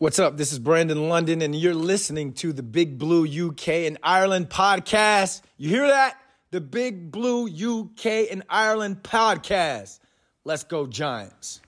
[0.00, 0.38] What's up?
[0.38, 5.42] This is Brandon London, and you're listening to the Big Blue UK and Ireland podcast.
[5.58, 6.16] You hear that?
[6.52, 9.98] The Big Blue UK and Ireland podcast.
[10.42, 11.60] Let's go, Giants.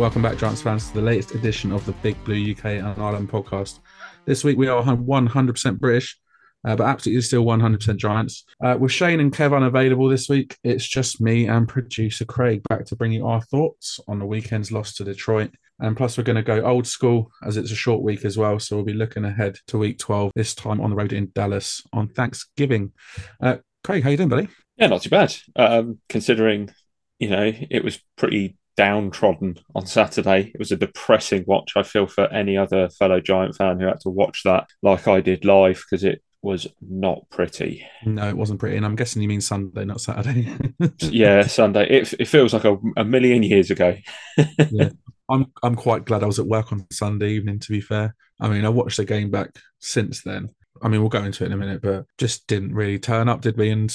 [0.00, 3.30] Welcome back, Giants fans, to the latest edition of the Big Blue UK and Ireland
[3.30, 3.80] podcast.
[4.24, 6.18] This week we are 100% British,
[6.66, 8.46] uh, but absolutely still 100% Giants.
[8.64, 12.86] Uh, with Shane and Kev unavailable this week, it's just me and producer Craig back
[12.86, 15.50] to bring you our thoughts on the weekend's loss to Detroit.
[15.80, 18.58] And plus, we're going to go old school as it's a short week as well.
[18.58, 21.82] So we'll be looking ahead to week 12, this time on the road in Dallas
[21.92, 22.92] on Thanksgiving.
[23.38, 24.48] Uh, Craig, how you doing, buddy?
[24.78, 25.36] Yeah, not too bad.
[25.56, 26.70] Um, considering,
[27.18, 30.50] you know, it was pretty downtrodden on Saturday.
[30.54, 31.72] It was a depressing watch.
[31.76, 35.20] I feel for any other fellow Giant fan who had to watch that like I
[35.20, 37.86] did live because it was not pretty.
[38.06, 38.78] No, it wasn't pretty.
[38.78, 40.56] And I'm guessing you mean Sunday, not Saturday.
[41.00, 41.90] yeah, Sunday.
[41.90, 43.98] It, it feels like a, a million years ago.
[44.70, 44.88] yeah.
[45.28, 48.14] I'm I'm quite glad I was at work on Sunday evening, to be fair.
[48.40, 50.48] I mean, I watched the game back since then.
[50.80, 53.42] I mean, we'll go into it in a minute, but just didn't really turn up,
[53.42, 53.68] did we?
[53.68, 53.94] And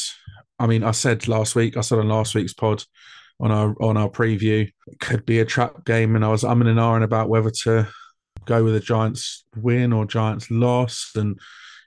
[0.59, 2.83] I mean, I said last week, I said on last week's pod,
[3.39, 4.69] on our on our preview.
[4.87, 7.87] It could be a trap game, and I was umming and ahhing about whether to
[8.45, 11.39] go with a Giants win or Giants loss, and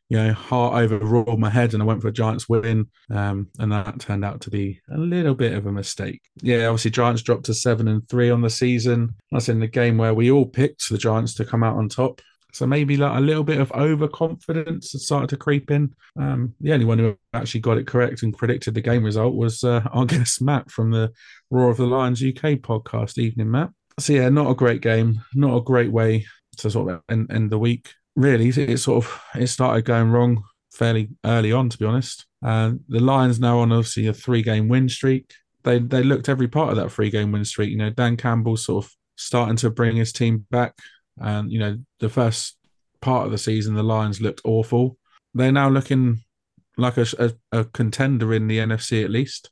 [0.09, 3.71] you know, heart overruled my head, and I went for a Giants win, um, and
[3.73, 6.23] that turned out to be a little bit of a mistake.
[6.41, 9.15] Yeah, obviously Giants dropped to seven and three on the season.
[9.31, 12.23] That's in the game where we all picked the Giants to come out on top.
[12.53, 15.95] So maybe like a little bit of overconfidence had started to creep in.
[16.19, 19.63] Um, the only one who actually got it correct and predicted the game result was
[19.65, 21.13] uh, our guest Matt from the
[21.51, 23.19] Roar of the Lions UK podcast.
[23.19, 23.71] Evening, Matt.
[23.99, 26.27] So yeah, not a great game, not a great way
[26.59, 27.93] to sort of end, end the week.
[28.17, 30.43] Really, it sort of it started going wrong
[30.73, 32.27] fairly early on, to be honest.
[32.45, 35.35] Uh, the Lions now on obviously a three game win streak.
[35.65, 37.71] They they looked every part of that three game win streak.
[37.71, 40.75] You know, Dan Campbell sort of starting to bring his team back.
[41.21, 42.57] And you know, the first
[43.01, 44.97] part of the season, the Lions looked awful.
[45.35, 46.21] They're now looking
[46.77, 49.51] like a, a, a contender in the NFC at least.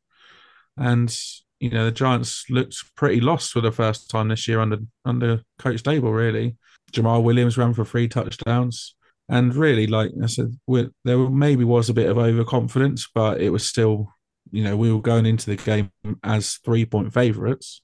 [0.77, 1.15] And
[1.59, 5.43] you know, the Giants looked pretty lost for the first time this year under under
[5.59, 6.15] Coach Daboll.
[6.15, 6.56] Really,
[6.93, 8.94] Jamaal Williams ran for three touchdowns,
[9.28, 10.59] and really, like I said,
[11.04, 14.12] there maybe was a bit of overconfidence, but it was still,
[14.50, 15.91] you know, we were going into the game
[16.22, 17.81] as three point favourites,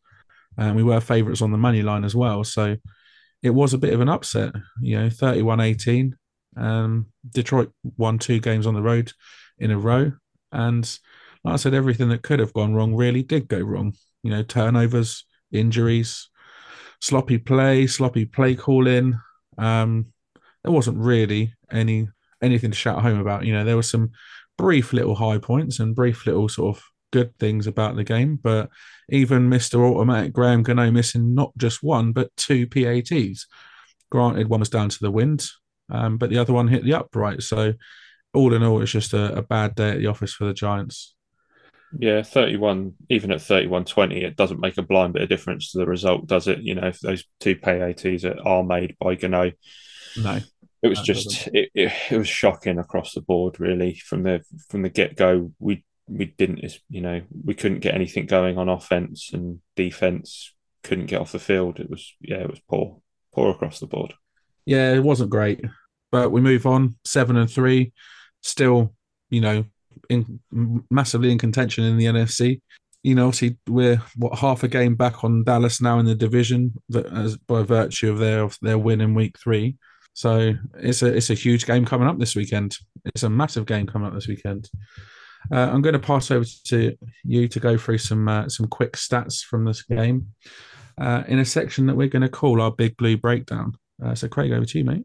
[0.58, 2.44] and we were favourites on the money line as well.
[2.44, 2.76] So
[3.42, 6.16] it was a bit of an upset, you know, 31 18.
[6.56, 9.12] Um, Detroit won two games on the road
[9.58, 10.12] in a row.
[10.52, 10.84] And
[11.44, 13.94] like I said, everything that could have gone wrong really did go wrong.
[14.22, 16.28] You know, turnovers, injuries,
[17.00, 19.18] sloppy play, sloppy play calling.
[19.58, 20.12] Um,
[20.62, 22.08] there wasn't really any
[22.40, 23.44] anything to shout home about.
[23.44, 24.12] You know, there were some
[24.56, 28.70] brief little high points and brief little sort of good things about the game, but
[29.08, 29.78] even Mr.
[29.78, 33.46] Automatic Graham Gano missing not just one, but two PATs.
[34.10, 35.46] Granted, one was down to the wind,
[35.90, 37.42] um, but the other one hit the upright.
[37.42, 37.74] So,
[38.34, 41.14] all in all, it's just a, a, bad day at the office for the Giants.
[41.98, 45.78] Yeah, 31, even at 31 20, it doesn't make a blind bit of difference to
[45.78, 46.60] the result, does it?
[46.60, 49.52] You know, if those two PATs are made by Gano.
[50.16, 50.40] No.
[50.82, 53.94] It was just it, it, it was shocking across the board, really.
[53.94, 58.26] From the from the get go, we we didn't, you know, we couldn't get anything
[58.26, 60.52] going on offense and defense
[60.82, 61.78] couldn't get off the field.
[61.80, 63.00] It was, yeah, it was poor,
[63.34, 64.14] poor across the board.
[64.64, 65.60] Yeah, it wasn't great,
[66.10, 67.92] but we move on seven and three,
[68.42, 68.94] still,
[69.30, 69.64] you know,
[70.08, 70.40] in
[70.90, 72.60] massively in contention in the NFC.
[73.02, 76.72] You know, see, we're what half a game back on Dallas now in the division,
[76.90, 79.76] that as by virtue of their of their win in week three.
[80.14, 82.76] So it's a it's a huge game coming up this weekend.
[83.04, 84.68] It's a massive game coming up this weekend.
[85.50, 88.92] Uh, I'm going to pass over to you to go through some uh, some quick
[88.92, 90.28] stats from this game
[91.00, 93.74] uh, in a section that we're going to call our Big Blue Breakdown.
[94.02, 95.04] Uh, so, Craig, over to you, mate.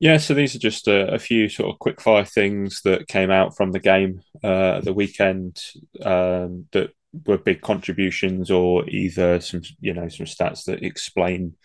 [0.00, 3.30] Yeah, so these are just a, a few sort of quick fire things that came
[3.30, 5.60] out from the game uh, the weekend
[6.04, 6.90] um, that
[7.26, 11.56] were big contributions, or either some you know some stats that explain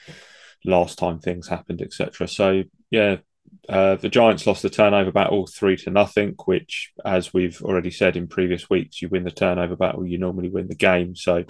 [0.65, 2.27] last time things happened, etc.
[2.27, 3.17] So yeah,
[3.69, 8.17] uh, the Giants lost the turnover battle three to nothing, which, as we've already said
[8.17, 11.15] in previous weeks, you win the turnover battle, you normally win the game.
[11.15, 11.45] So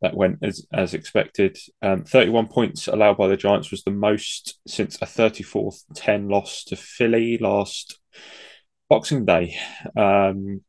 [0.00, 1.58] that went as as expected.
[1.80, 6.76] Um, 31 points allowed by the Giants was the most since a 34-10 loss to
[6.76, 7.98] Philly last
[8.92, 9.56] Boxing Day,
[9.96, 10.60] um,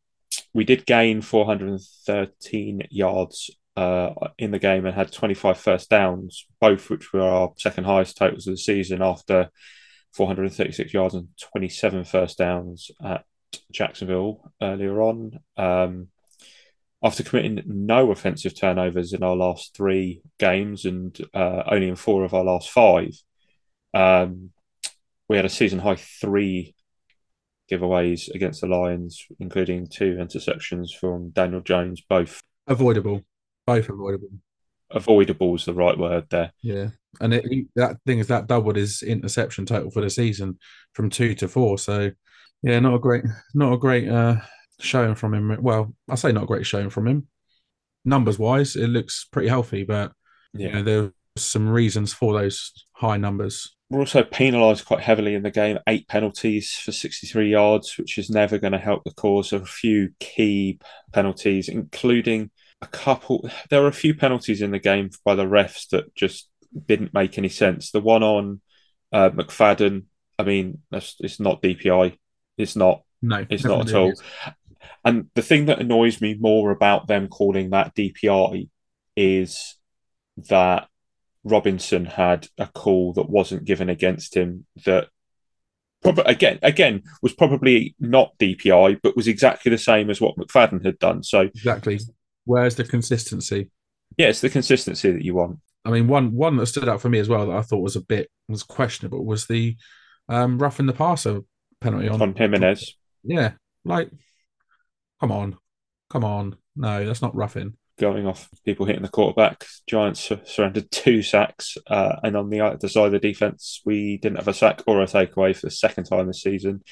[0.54, 6.90] we did gain 413 yards uh, in the game and had 25 first downs, both
[6.90, 9.50] which were our second highest totals of the season after
[10.14, 13.24] 436 yards and 27 first downs at
[13.72, 15.40] Jacksonville earlier on.
[15.58, 16.08] Um,
[17.04, 22.24] after committing no offensive turnovers in our last three games and uh, only in four
[22.24, 23.12] of our last five,
[23.94, 24.52] um,
[25.28, 26.76] we had a season high three
[27.72, 33.22] giveaways against the Lions, including two interceptions from Daniel Jones, both avoidable,
[33.68, 34.30] both avoidable.
[34.94, 36.52] Avoidable is the right word there.
[36.62, 40.60] Yeah, and it, that thing is that doubled his interception total for the season
[40.94, 41.78] from two to four.
[41.78, 42.12] So,
[42.62, 43.24] yeah, not a great,
[43.54, 44.38] not a great uh,
[44.80, 45.58] showing from him.
[45.62, 47.28] Well, I say not a great showing from him.
[48.06, 50.12] Numbers wise, it looks pretty healthy, but
[50.54, 53.76] yeah, you know, there's some reasons for those high numbers.
[53.90, 55.78] We're also penalised quite heavily in the game.
[55.88, 59.54] Eight penalties for 63 yards, which is never going to help the cause.
[59.54, 60.80] Of a few key
[61.12, 62.50] penalties, including
[62.84, 63.50] a couple.
[63.70, 66.50] There were a few penalties in the game by the refs that just
[66.88, 67.92] didn't make any sense.
[67.92, 68.62] The one on
[69.12, 70.06] uh, McFadden,
[70.38, 72.18] I mean, it's not DPI.
[72.58, 73.04] It's not.
[73.22, 74.12] No, it's not at all.
[74.12, 74.22] Is.
[75.06, 78.70] And the thing that annoys me more about them calling that DPI
[79.16, 79.78] is
[80.50, 80.88] that
[81.46, 85.08] Robinson had a call that wasn't given against him that
[86.02, 90.86] probably again again was probably not DPI, but was exactly the same as what McFadden
[90.86, 91.24] had done.
[91.24, 92.00] So exactly,
[92.46, 93.70] where's the consistency?
[94.18, 95.60] Yeah, it's the consistency that you want.
[95.86, 97.96] I mean, one one that stood out for me as well that I thought was
[97.96, 99.76] a bit was questionable was the
[100.30, 101.42] um, roughing the passer
[101.82, 102.96] penalty on, on Jimenez.
[103.24, 103.54] Yeah,
[103.84, 104.10] like,
[105.20, 105.58] come on,
[106.10, 109.66] come on, no, that's not roughing going off people hitting the quarterback.
[109.88, 114.38] Giants surrendered two sacks, uh, and on the other side of the defense, we didn't
[114.38, 116.84] have a sack or a takeaway for the second time this season.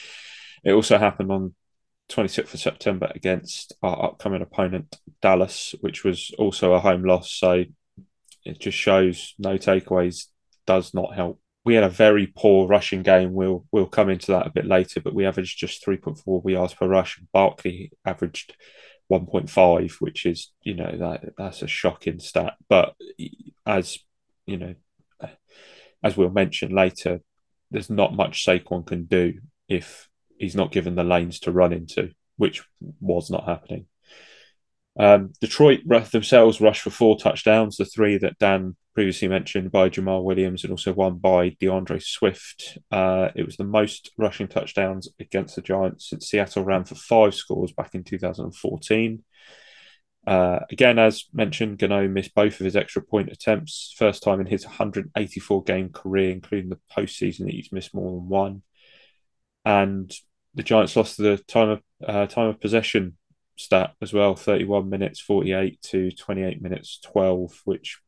[0.64, 1.56] It also happened on
[2.12, 7.32] 26th of September against our upcoming opponent Dallas, which was also a home loss.
[7.32, 7.66] So
[8.44, 10.28] it just shows no takeaways
[10.66, 11.40] does not help.
[11.64, 13.34] We had a very poor rushing game.
[13.34, 16.88] We'll we'll come into that a bit later, but we averaged just 3.4 yards per
[16.88, 17.22] rush.
[17.32, 18.56] Barkley averaged
[19.12, 22.54] 1.5, which is you know that that's a shocking stat.
[22.68, 22.96] But
[23.66, 24.00] as
[24.46, 24.76] you know,
[26.04, 27.22] as we'll mention later,
[27.70, 30.10] there's not much Saquon can do if
[30.42, 32.64] he's not given the lanes to run into, which
[33.00, 33.86] was not happening.
[35.00, 40.24] Um, Detroit themselves rushed for four touchdowns, the three that Dan previously mentioned by Jamaal
[40.24, 42.78] Williams and also one by D'Andre Swift.
[42.92, 47.34] Uh, it was the most rushing touchdowns against the Giants since Seattle ran for five
[47.34, 49.24] scores back in 2014.
[50.28, 54.46] Uh, again, as mentioned, Gano missed both of his extra point attempts, first time in
[54.46, 58.62] his 184 game career, including the postseason that he's missed more than one.
[59.66, 60.14] And
[60.56, 63.18] the Giants lost the time of uh, time of possession
[63.58, 68.00] stat as well 31 minutes 48 to 28 minutes 12 which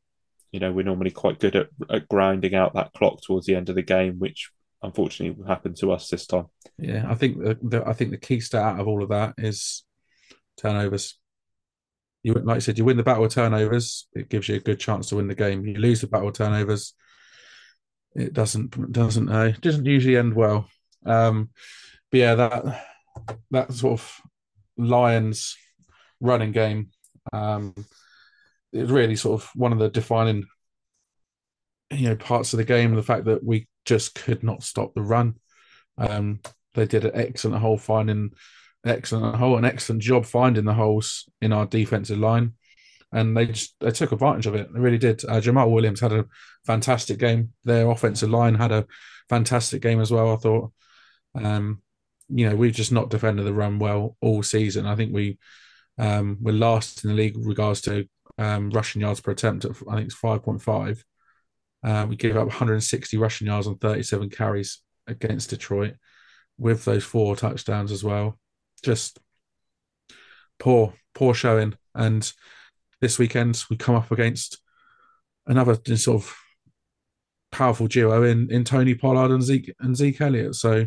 [0.51, 3.69] you know we're normally quite good at, at grinding out that clock towards the end
[3.69, 4.49] of the game which
[4.81, 6.45] unfortunately happened to us this time.
[6.77, 9.35] Yeah i think the, the i think the key stat out of all of that
[9.37, 9.83] is
[10.57, 11.19] turnovers.
[12.23, 14.79] You like I said you win the battle of turnovers it gives you a good
[14.79, 15.65] chance to win the game.
[15.65, 16.93] You lose the battle of turnovers
[18.15, 20.69] it doesn't doesn't uh, doesn't usually end well.
[21.05, 21.49] Um
[22.13, 22.85] but yeah that
[23.49, 24.21] that sort of
[24.77, 25.55] Lions
[26.19, 26.89] running game.
[27.31, 27.73] Um,
[28.71, 30.45] was really sort of one of the defining,
[31.91, 32.95] you know, parts of the game.
[32.95, 35.35] The fact that we just could not stop the run.
[35.97, 36.39] Um,
[36.73, 38.31] they did an excellent hole finding,
[38.85, 42.53] excellent hole, an excellent job finding the holes in our defensive line,
[43.11, 44.73] and they just they took advantage of it.
[44.73, 45.23] They really did.
[45.23, 46.25] Uh, Jamaal Williams had a
[46.65, 47.53] fantastic game.
[47.63, 48.87] Their offensive line had a
[49.29, 50.33] fantastic game as well.
[50.33, 50.71] I thought.
[51.35, 51.81] Um,
[52.29, 54.85] you know, we've just not defended the run well all season.
[54.85, 55.37] I think we
[55.97, 59.65] um, we're last in the league regards to um, rushing yards per attempt.
[59.65, 61.03] At, I think it's five point five.
[61.83, 65.95] Uh, we gave up 160 rushing yards on 37 carries against Detroit,
[66.57, 68.39] with those four touchdowns as well.
[68.83, 69.19] Just
[70.59, 71.75] poor, poor showing.
[71.93, 72.31] And
[73.01, 74.59] this weekend we come up against
[75.45, 76.35] another sort of
[77.51, 80.55] powerful duo in in Tony Pollard and Zeke and Zeke Elliott.
[80.55, 80.85] So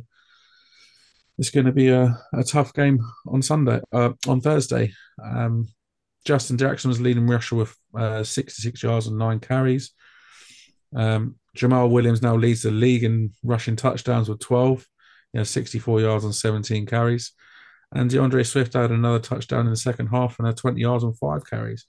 [1.38, 4.92] it's going to be a, a tough game on Sunday, uh, on Thursday.
[5.22, 5.68] Um,
[6.24, 9.92] Justin Jackson was leading rusher with uh, 66 yards and nine carries.
[10.94, 14.86] Um, Jamaal Williams now leads the league in rushing touchdowns with 12,
[15.32, 17.32] you know, 64 yards and 17 carries.
[17.92, 21.14] And D'Andre Swift had another touchdown in the second half and had 20 yards on
[21.14, 21.86] five carries.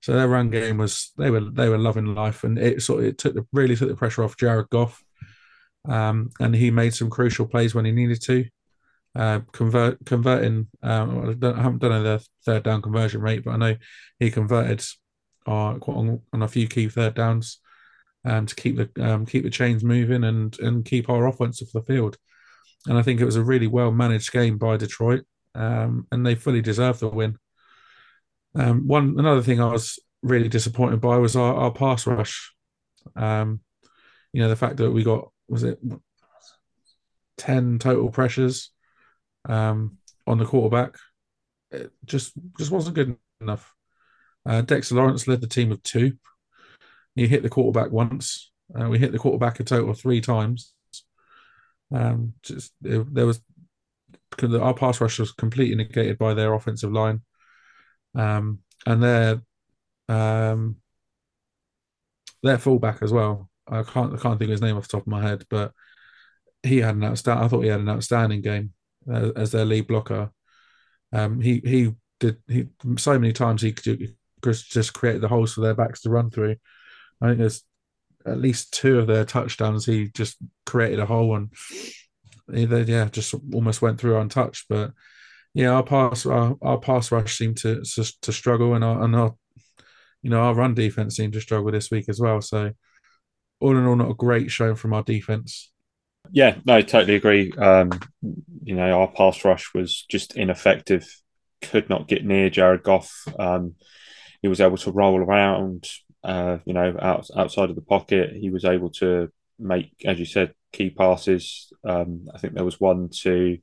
[0.00, 3.06] So their run game was they were they were loving life, and it sort of
[3.06, 5.02] it took the, really took the pressure off Jared Goff,
[5.88, 8.44] um, and he made some crucial plays when he needed to.
[9.14, 10.68] Uh, convert converting.
[10.82, 13.76] Um, I, don't, I haven't done the third down conversion rate, but I know
[14.18, 14.84] he converted
[15.46, 17.60] uh, on, on a few key third downs
[18.24, 21.72] um, to keep the um, keep the chains moving and and keep our offense off
[21.72, 22.16] the field.
[22.86, 25.24] And I think it was a really well managed game by Detroit,
[25.54, 27.38] um, and they fully deserved the win.
[28.54, 32.52] Um, one another thing I was really disappointed by was our, our pass rush.
[33.16, 33.60] Um,
[34.32, 35.78] you know the fact that we got was it
[37.36, 38.70] ten total pressures
[39.46, 40.96] um, on the quarterback.
[41.70, 43.74] It just just wasn't good enough.
[44.46, 46.16] Uh, Dexter Lawrence led the team of two.
[47.14, 48.50] He hit the quarterback once.
[48.78, 50.72] Uh, we hit the quarterback a total of three times.
[51.92, 53.40] Um, just it, there was
[54.42, 57.22] our pass rush was completely negated by their offensive line,
[58.14, 59.42] um, and their
[60.08, 60.76] um,
[62.42, 63.50] their fullback as well.
[63.66, 65.72] I can't I can't think of his name off the top of my head, but
[66.62, 67.44] he had an outstanding.
[67.44, 68.72] I thought he had an outstanding game
[69.10, 70.30] uh, as their lead blocker.
[71.12, 73.74] Um, he he did he so many times he
[74.42, 76.56] just create the holes for their backs to run through.
[77.20, 77.64] I think there's
[78.26, 79.86] at least two of their touchdowns.
[79.86, 80.36] He just
[80.66, 81.52] created a hole and
[82.52, 84.66] he, they, yeah, just almost went through untouched.
[84.68, 84.92] But
[85.54, 89.16] yeah, our pass our, our pass rush seemed to, to to struggle, and our and
[89.16, 89.34] our
[90.22, 92.40] you know our run defense seemed to struggle this week as well.
[92.40, 92.72] So
[93.60, 95.72] all in all, not a great showing from our defense.
[96.30, 97.52] Yeah, no, I totally agree.
[97.56, 97.90] Um,
[98.62, 101.06] you know, our pass rush was just ineffective.
[101.62, 103.10] Could not get near Jared Goff.
[103.38, 103.74] Um,
[104.42, 105.88] he was able to roll around,
[106.22, 108.36] uh, you know, out, outside of the pocket.
[108.36, 111.72] He was able to make, as you said, key passes.
[111.84, 113.58] Um, I think there was one to,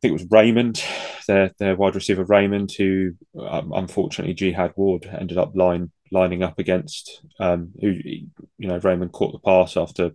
[0.00, 0.82] think it was Raymond,
[1.26, 6.58] their their wide receiver Raymond, who um, unfortunately Jihad Ward ended up line lining up
[6.58, 7.22] against.
[7.40, 10.12] Um, who you know Raymond caught the pass after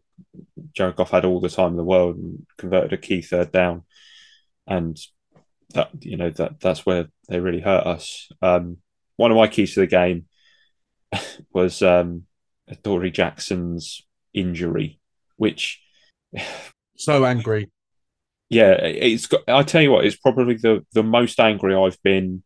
[0.73, 3.83] Jared Goff had all the time in the world and converted a key third down,
[4.67, 4.97] and
[5.73, 8.29] that you know that that's where they really hurt us.
[8.41, 8.77] Um,
[9.17, 10.25] one of my keys to the game
[11.53, 12.23] was um,
[12.83, 14.99] Dory Jackson's injury,
[15.37, 15.81] which
[16.95, 17.69] so angry.
[18.51, 19.43] Yeah, it's got.
[19.47, 22.43] I tell you what, it's probably the the most angry I've been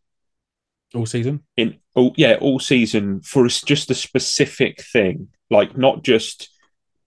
[0.94, 1.44] all season.
[1.58, 6.50] In all, yeah, all season for just a specific thing, like not just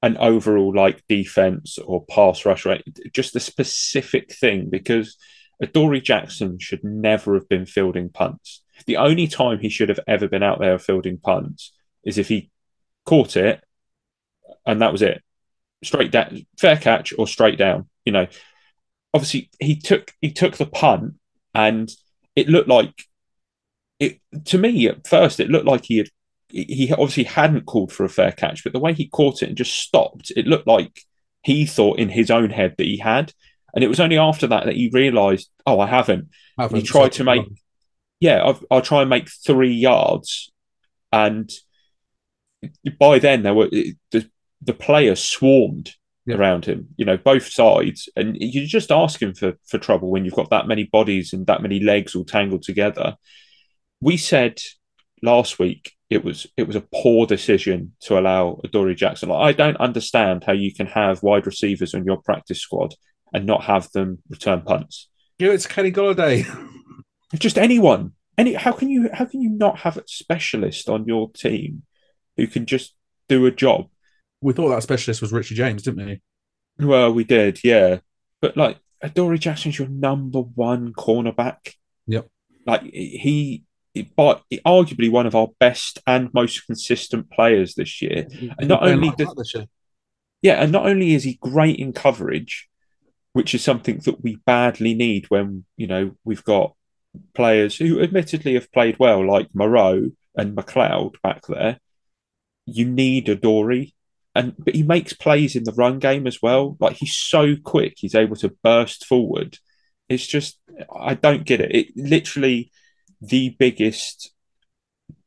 [0.02, 5.17] an overall like defense or pass rush, rate, Just a specific thing because
[5.62, 8.62] Adoree Jackson should never have been fielding punts.
[8.87, 11.73] The only time he should have ever been out there fielding punts
[12.05, 12.50] is if he
[13.07, 13.62] caught it
[14.67, 15.23] and that was it.
[15.85, 17.88] Straight down, fair catch or straight down.
[18.05, 18.26] You know,
[19.15, 21.15] obviously he took he took the punt
[21.55, 21.91] and
[22.37, 22.93] it looked like
[23.99, 26.09] it to me at first it looked like he had
[26.50, 29.57] he obviously hadn't called for a fair catch, but the way he caught it and
[29.57, 31.03] just stopped, it looked like
[31.43, 33.33] he thought in his own head that he had.
[33.75, 36.29] And it was only after that that he realised, oh, I haven't.
[36.59, 37.45] I haven't he tried to make,
[38.19, 40.50] yeah, I've, I'll try and make three yards.
[41.12, 41.50] And
[42.99, 44.29] by then, there were the,
[44.62, 45.95] the players swarmed
[46.29, 46.37] yeah.
[46.37, 48.09] around him, you know, both sides.
[48.17, 51.63] And you're just asking for, for trouble when you've got that many bodies and that
[51.63, 53.17] many legs all tangled together.
[54.01, 54.61] We said
[55.23, 59.29] last week it was it was a poor decision to allow Adoree Jackson.
[59.29, 62.95] Like, I don't understand how you can have wide receivers on your practice squad
[63.33, 65.09] and not have them return punts.
[65.39, 66.47] You know, it's Kenny Golladay.
[67.35, 68.13] Just anyone.
[68.39, 71.83] Any how can you how can you not have a specialist on your team
[72.37, 72.95] who can just
[73.29, 73.89] do a job?
[74.40, 76.87] We thought that specialist was Richie James, didn't we?
[76.87, 77.99] Well, we did, yeah.
[78.40, 81.75] But like Adoree Jackson's your number one cornerback.
[82.07, 82.28] Yep.
[82.66, 83.64] Like he
[84.16, 88.26] but arguably one of our best and most consistent players this year.
[88.59, 89.57] And not only does,
[90.42, 92.68] yeah, and not only is he great in coverage,
[93.33, 96.75] which is something that we badly need when you know we've got
[97.35, 101.78] players who admittedly have played well, like Moreau and McCloud back there.
[102.66, 103.95] You need a Dory,
[104.38, 106.76] and but he makes plays in the run game as well.
[106.78, 109.59] Like he's so quick, he's able to burst forward.
[110.09, 110.61] It's just
[110.95, 111.75] I don't get it.
[111.75, 112.71] It literally
[113.21, 114.30] the biggest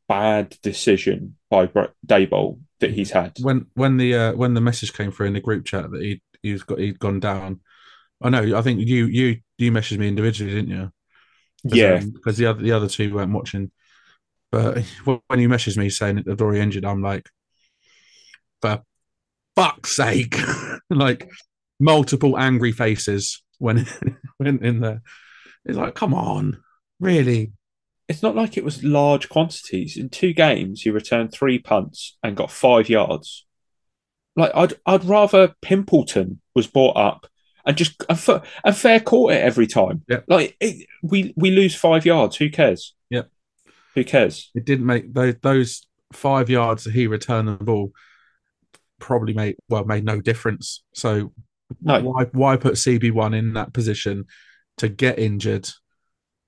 [0.08, 1.66] bad decision by
[2.06, 3.36] Daboll that he's had.
[3.40, 6.22] When when the uh, when the message came through in the group chat that he
[6.42, 7.60] he's got he'd gone down.
[8.22, 8.56] I know.
[8.56, 10.90] I think you you you messaged me individually, didn't you?
[11.64, 13.72] Yeah, because um, the other the other two weren't watching.
[14.50, 17.28] But when you messaged me saying that Dory injured, I'm like,
[18.62, 18.82] for
[19.56, 20.36] fuck's sake,
[20.90, 21.30] like
[21.80, 23.86] multiple angry faces when
[24.38, 25.02] when in there.
[25.64, 26.60] It's like, come on,
[26.98, 27.52] really?
[28.12, 29.96] it's not like it was large quantities.
[29.96, 33.46] In two games, he returned three punts and got five yards.
[34.36, 37.26] Like I'd I'd rather Pimpleton was brought up
[37.64, 40.02] and just a, fair caught it every time.
[40.08, 40.20] Yeah.
[40.26, 42.36] Like it, we we lose five yards.
[42.36, 42.94] Who cares?
[43.08, 43.22] Yeah.
[43.94, 44.50] Who cares?
[44.54, 47.92] It didn't make those those five yards that he returned the ball
[49.02, 50.82] probably made well made no difference.
[50.94, 51.32] So
[51.82, 52.00] No.
[52.02, 54.24] why why put CB one in that position
[54.78, 55.68] to get injured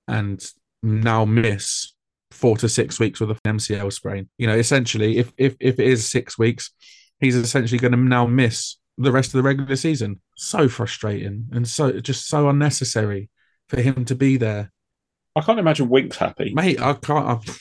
[0.07, 0.43] and
[0.81, 1.93] now miss
[2.31, 4.29] four to six weeks with an MCL sprain?
[4.39, 6.71] You know, essentially, if if if it is six weeks,
[7.19, 10.21] he's essentially going to now miss the rest of the regular season.
[10.37, 13.29] So frustrating and so just so unnecessary
[13.69, 14.71] for him to be there
[15.37, 16.53] I can't imagine Wink's happy.
[16.53, 16.79] mate.
[16.79, 17.27] I can't.
[17.27, 17.55] I'd,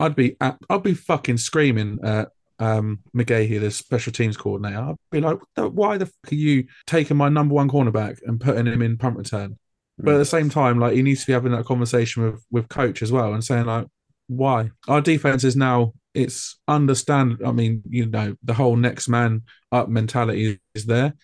[0.00, 4.78] I'd be, I'd be fucking screaming at um, McGaughey, the special teams coordinator.
[4.78, 8.66] I'd be like, "Why the fuck are you taking my number one cornerback and putting
[8.66, 9.58] him in punt return?"
[9.98, 12.68] But at the same time, like he needs to be having that conversation with with
[12.68, 13.86] coach as well and saying like,
[14.28, 17.38] "Why our defense is now." It's understand.
[17.46, 21.14] I mean, you know, the whole next man up mentality is there,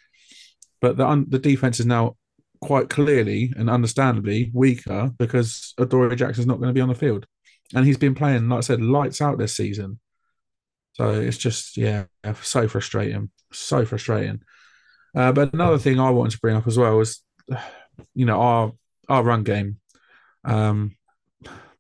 [0.80, 2.16] but the the defense is now
[2.60, 7.26] quite clearly and understandably weaker because Adoree Jackson's not going to be on the field.
[7.74, 9.98] And he's been playing, like I said, lights out this season.
[10.96, 12.04] So it's just, yeah,
[12.40, 13.30] so frustrating.
[13.52, 14.40] So frustrating.
[15.14, 17.22] Uh, but another thing I wanted to bring up as well was,
[18.14, 18.72] you know, our
[19.08, 19.78] our run game.
[20.44, 20.96] Um,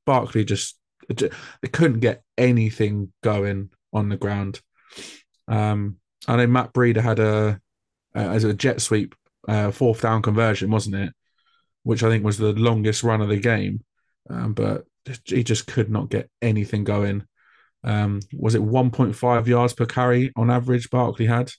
[0.04, 4.60] Barkley just they couldn't get anything going on the ground.
[5.48, 5.96] Um,
[6.28, 7.58] I know Matt Breida had a
[8.14, 9.14] as a jet sweep
[9.48, 11.12] uh, fourth down conversion, wasn't it?
[11.84, 13.82] Which I think was the longest run of the game,
[14.28, 14.84] um, but
[15.24, 17.24] he just could not get anything going.
[17.86, 20.90] Um, was it 1.5 yards per carry on average?
[20.90, 21.52] Barkley had,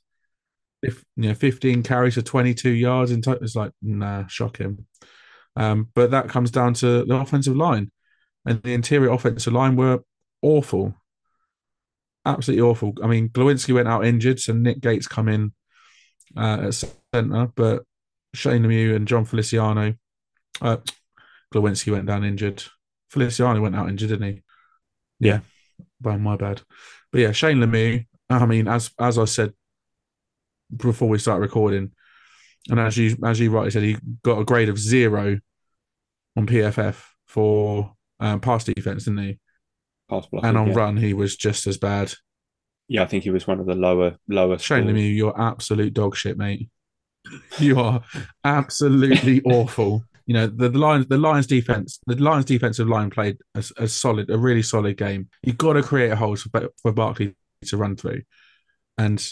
[0.84, 3.44] if you know, 15 carries for 22 yards in total.
[3.44, 4.86] It's like nah, shock him.
[5.56, 7.92] Um, but that comes down to the offensive line,
[8.46, 10.02] and the interior offensive line were
[10.42, 10.94] awful,
[12.26, 12.94] absolutely awful.
[13.02, 15.54] I mean, Glowinski went out injured, so Nick Gates come in
[16.36, 17.84] uh, at centre, but
[18.34, 19.96] Shane Lemieux and Jon Feliciano,
[20.62, 20.78] uh,
[21.54, 22.64] Glowinski went down injured.
[23.10, 24.44] Feliciano went out injured, didn't he?
[25.20, 25.40] Yeah,
[26.02, 26.62] well, my bad.
[27.12, 28.06] But yeah, Shane Lemieux.
[28.30, 29.54] I mean, as as I said
[30.76, 31.92] before we start recording,
[32.70, 35.40] and as you as you rightly said, he got a grade of zero
[36.36, 39.40] on PFF for um, pass defense, didn't he?
[40.10, 40.74] Pass blocking, And on yeah.
[40.74, 42.14] run, he was just as bad.
[42.88, 44.58] Yeah, I think he was one of the lower lower.
[44.58, 44.96] Shane scores.
[44.96, 46.70] Lemieux, you're absolute dog shit, mate.
[47.60, 48.02] You are
[48.44, 50.04] absolutely awful.
[50.28, 53.88] You know the, the Lions, the Lions defense, the Lions defensive line played a, a
[53.88, 55.30] solid, a really solid game.
[55.42, 57.34] You've got to create holes for, for Barkley
[57.66, 58.24] to run through,
[58.98, 59.26] and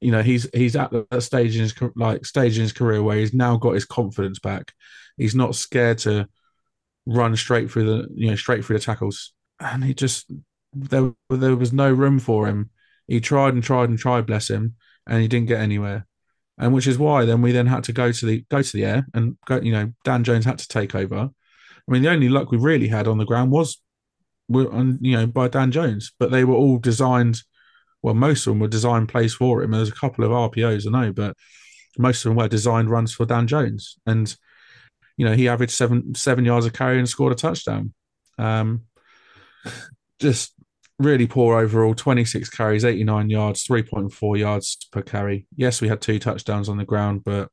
[0.00, 3.16] you know he's he's at that stage in his like stage in his career where
[3.16, 4.72] he's now got his confidence back.
[5.16, 6.28] He's not scared to
[7.04, 10.30] run straight through the you know straight through the tackles, and he just
[10.72, 12.70] there there was no room for him.
[13.08, 16.06] He tried and tried and tried, bless him, and he didn't get anywhere.
[16.62, 18.84] And which is why then we then had to go to the go to the
[18.84, 19.60] air and go.
[19.60, 21.28] You know, Dan Jones had to take over.
[21.28, 23.82] I mean, the only luck we really had on the ground was,
[24.48, 27.42] you know by Dan Jones, but they were all designed.
[28.00, 29.72] Well, most of them were designed plays for him.
[29.72, 31.36] There's a couple of RPOs, I know, but
[31.98, 34.32] most of them were designed runs for Dan Jones, and
[35.16, 37.92] you know he averaged seven seven yards of carry and scored a touchdown.
[38.38, 38.82] Um,
[40.20, 40.52] just
[41.02, 41.94] really poor overall.
[41.94, 45.46] 26 carries 89 yards 3.4 yards per carry.
[45.56, 47.48] Yes we had two touchdowns on the ground but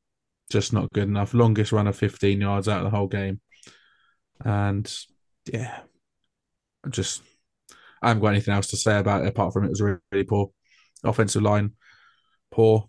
[0.50, 1.34] just not good enough.
[1.34, 3.40] Longest run of 15 yards out of the whole game.
[4.44, 4.92] And
[5.50, 5.80] yeah
[6.88, 7.22] just
[8.02, 10.24] i haven't got anything else to say about it apart from it was really, really
[10.24, 10.50] poor.
[11.04, 11.72] Offensive line
[12.50, 12.88] poor.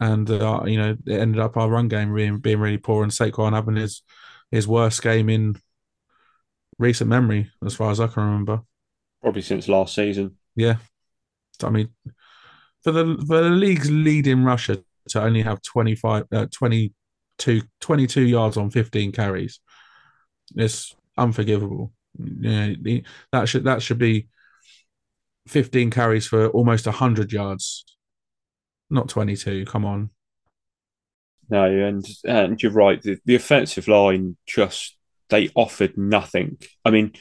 [0.00, 3.12] And uh, you know it ended up our run game being, being really poor and
[3.12, 4.02] Saquon having his
[4.50, 5.56] his worst game in
[6.78, 8.62] recent memory as far as i can remember
[9.24, 10.36] Probably since last season.
[10.54, 10.76] yeah.
[11.62, 11.88] I mean,
[12.82, 14.76] for the for the league's leading rusher
[15.08, 19.60] to only have 25, uh, 22, 22 yards on 15 carries,
[20.56, 21.92] it's unforgivable.
[22.18, 22.74] Yeah,
[23.32, 24.28] that should that should be
[25.48, 27.86] 15 carries for almost 100 yards,
[28.90, 29.64] not 22.
[29.64, 30.10] Come on.
[31.48, 33.00] No, and and you're right.
[33.00, 34.98] The, the offensive line just
[35.30, 36.58] they offered nothing.
[36.84, 37.12] I mean,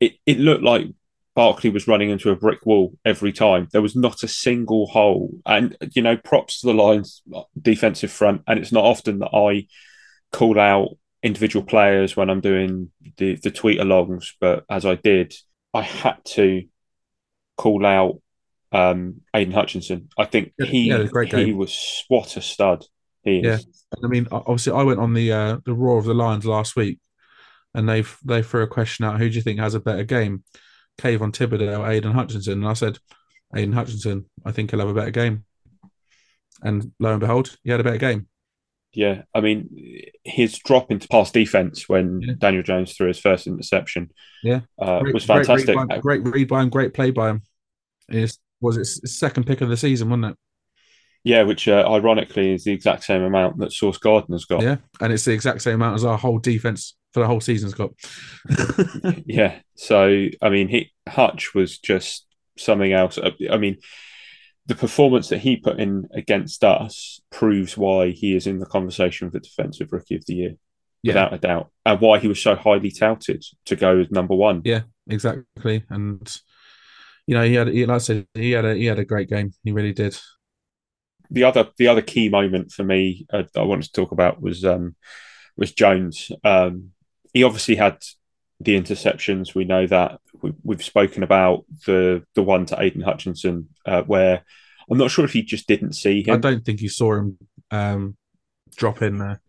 [0.00, 0.88] it, it looked like
[1.34, 3.68] Barkley was running into a brick wall every time.
[3.72, 5.30] There was not a single hole.
[5.46, 7.22] And you know, props to the Lions
[7.60, 8.42] defensive front.
[8.46, 9.66] And it's not often that I
[10.30, 10.90] call out
[11.22, 15.34] individual players when I'm doing the the tweet alongs, but as I did,
[15.72, 16.64] I had to
[17.56, 18.20] call out
[18.72, 20.08] um Aidan Hutchinson.
[20.18, 22.84] I think he yeah, was great he was what a stud.
[23.22, 23.64] He is.
[23.64, 23.72] Yeah.
[24.04, 26.98] I mean, obviously, I went on the uh, the Roar of the Lions last week,
[27.74, 30.44] and they they threw a question out: Who do you think has a better game,
[31.02, 32.54] Kayvon Thibodeaux or Aidan Hutchinson?
[32.54, 32.98] And I said,
[33.56, 34.26] Aidan Hutchinson.
[34.44, 35.44] I think he'll have a better game.
[36.62, 38.28] And lo and behold, he had a better game.
[38.94, 39.70] Yeah, I mean,
[40.22, 42.34] his drop into pass defense when Yeah.
[42.38, 44.10] Daniel Jones threw his first interception
[44.42, 44.60] Yeah.
[44.78, 45.88] uh, Great- was great read fantastic.
[45.88, 47.42] by- Great read by him, great play by him.
[48.08, 50.36] It's, was it his second pick of the season, wasn't it?
[51.24, 54.62] Yeah, which uh, ironically is the exact same amount that Sauce Gardner's got.
[54.62, 57.74] Yeah, and it's the exact same amount as our whole defense for the whole season's
[57.74, 57.90] got.
[59.26, 59.60] Yeah.
[59.76, 62.26] So, I mean, he Hutch was just
[62.58, 63.18] something else.
[63.18, 63.78] Uh, I mean,
[64.66, 69.28] the performance that he put in against us proves why he is in the conversation
[69.28, 70.54] for the Defensive Rookie of the Year,
[71.02, 74.34] yeah, without a doubt, and why he was so highly touted to go as number
[74.34, 74.62] one.
[74.64, 74.82] Yeah.
[75.08, 75.84] exactly.
[75.90, 76.36] And
[77.26, 79.28] you know, he had, he, like I said, he had a he had a great
[79.28, 79.52] game.
[79.64, 80.16] He really did.
[81.30, 84.64] the other the other key moment for me uh, I wanted to talk about was
[84.64, 84.96] um,
[85.56, 86.30] was Jones.
[86.44, 86.91] Um,
[87.32, 87.98] he obviously had
[88.60, 89.54] the interceptions.
[89.54, 94.44] We know that we, we've spoken about the the one to Aidan Hutchinson uh, where
[94.90, 96.34] I'm not sure if he just didn't see him.
[96.34, 97.38] I don't think you saw him
[97.70, 98.16] um,
[98.76, 99.40] drop in there.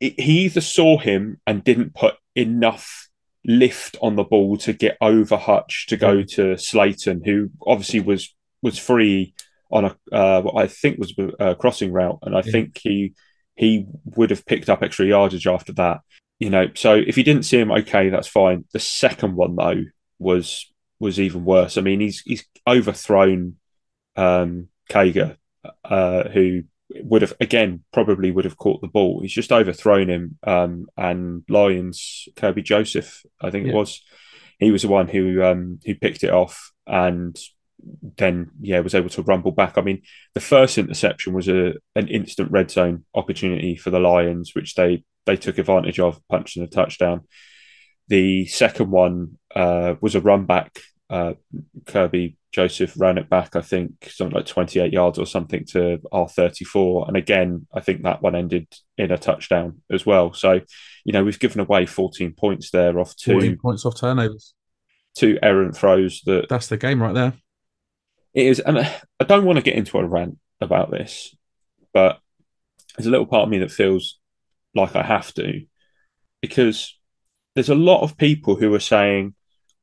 [0.00, 3.08] He he either saw him and didn't put enough
[3.44, 8.34] lift on the ball to get over Hutch to go to Slayton, who obviously was
[8.62, 9.34] was free
[9.70, 12.52] on a uh, what I think was a crossing route, and I Yeah.
[12.52, 13.14] think he
[13.56, 16.00] he would have picked up extra yardage after that.
[16.38, 18.64] You know, so if you didn't see him, okay, that's fine.
[18.72, 19.82] The second one though
[20.18, 20.70] was
[21.00, 21.76] was even worse.
[21.76, 23.56] I mean, he's he's overthrown
[24.16, 25.36] um, Kager,
[25.84, 26.62] uh, who
[27.02, 29.20] would have again probably would have caught the ball.
[29.20, 33.72] He's just overthrown him, um, and Lions Kerby Joseph, I think Yeah.
[33.72, 34.02] it was,
[34.58, 37.38] he was the one who um, who picked it off and
[38.16, 39.78] then yeah was able to rumble back.
[39.78, 40.02] I mean,
[40.34, 45.04] the first interception was a an instant red zone opportunity for the Lions, which they
[45.28, 47.20] they took advantage of, punching a touchdown.
[48.08, 50.80] The second one uh, was a run back.
[51.10, 51.34] Uh,
[51.84, 57.08] Kerby Joseph ran it back, I think, something like 28 yards or something to R34.
[57.08, 60.32] And again, I think that one ended in a touchdown as well.
[60.32, 60.60] So,
[61.04, 64.54] you know, we've given away 14 points there off 14 two, points off turnovers.
[65.14, 67.34] two errant throws that That's the game right there.
[68.32, 68.60] it is.
[68.60, 71.36] And I don't want to get into a rant about this,
[71.92, 72.18] but
[72.96, 74.18] there's a little part of me that feels
[74.74, 75.62] like I have to
[76.40, 76.96] because
[77.54, 79.34] there's a lot of people who are saying,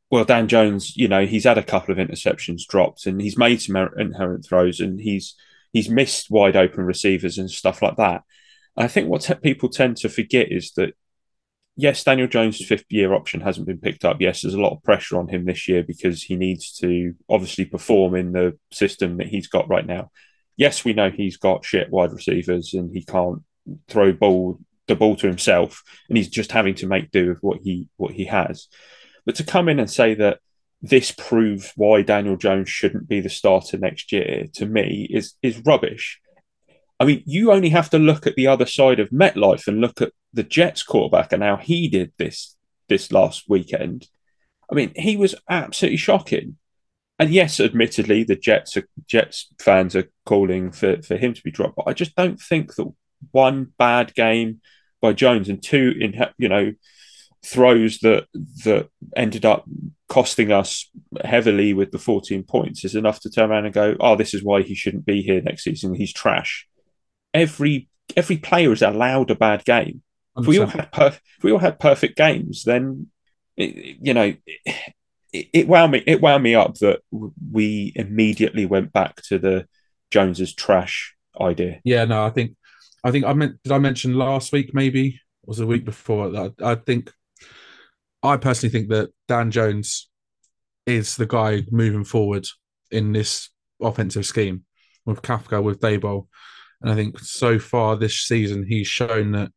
[0.09, 3.61] well, Dan Jones, you know, he's had a couple of interceptions dropped and he's made
[3.61, 5.35] some er- inherent throws and he's
[5.73, 8.23] he's missed wide open receivers and stuff like that.
[8.77, 10.93] And I think what te- people tend to forget is that
[11.75, 14.17] yes, Daniel Jones' fifth year option hasn't been picked up.
[14.21, 17.65] Yes, there's a lot of pressure on him this year because he needs to obviously
[17.65, 20.11] perform in the system that he's got right now.
[20.57, 23.43] Yes, we know he's got shit wide receivers and he can't
[23.89, 27.59] throw ball the ball to himself and he's just having to make do with what
[27.63, 28.67] he what he has.
[29.25, 30.39] But to come in and say that
[30.81, 35.61] this proves why Daniel Jones shouldn't be the starter next year to me is is
[35.65, 36.19] rubbish.
[36.99, 40.01] I mean, you only have to look at the other side of MetLife and look
[40.01, 42.55] at the Jets quarterback and how he did this
[42.87, 44.07] this last weekend.
[44.71, 46.57] I mean, he was absolutely shocking.
[47.17, 51.51] And yes, admittedly, the Jets are, Jets fans are calling for, for him to be
[51.51, 52.91] dropped, but I just don't think that
[53.31, 54.61] one bad game
[55.01, 56.73] by Jones and two in you know
[57.43, 58.25] throws that
[58.63, 59.65] that ended up
[60.07, 60.89] costing us
[61.23, 64.43] heavily with the 14 points is enough to turn around and go, oh, this is
[64.43, 65.93] why he shouldn't be here next season.
[65.93, 66.67] He's trash.
[67.33, 70.01] Every every player is allowed a bad game.
[70.37, 73.07] If we all had per- if we all had perfect games, then
[73.57, 74.35] it, you know
[75.33, 79.67] it, it wound me it wound me up that we immediately went back to the
[80.11, 81.81] Jones's trash idea.
[81.83, 82.55] Yeah, no, I think,
[83.05, 83.61] I think I meant.
[83.63, 84.71] Did I mention last week?
[84.73, 86.53] Maybe or was it the week before that?
[86.61, 87.11] I, think,
[88.23, 90.09] I personally think that Dan Jones
[90.85, 92.47] is the guy moving forward
[92.91, 94.63] in this offensive scheme
[95.05, 96.27] with Kafka with Daboll,
[96.81, 99.51] and I think so far this season he's shown that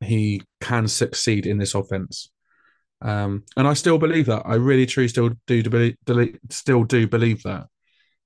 [0.00, 2.30] he can succeed in this offense.
[3.02, 4.42] Um, and I still believe that.
[4.44, 7.66] I really, truly still do believe, still do believe that.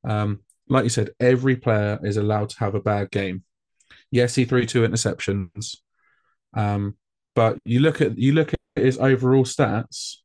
[0.06, 3.44] Um, like you said, every player is allowed to have a bad game.
[4.10, 5.76] Yes, he threw two interceptions,
[6.54, 6.96] um,
[7.34, 10.16] but you look at you look at his overall stats,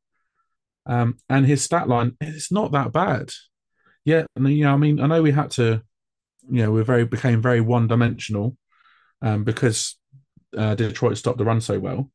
[0.85, 3.31] um, and his stat line it's not that bad.
[4.05, 5.81] Yeah, and you know, I mean, I know we had to,
[6.49, 8.57] you know, we very became very one dimensional,
[9.21, 9.97] um, because
[10.57, 12.11] uh, Detroit stopped the run so well.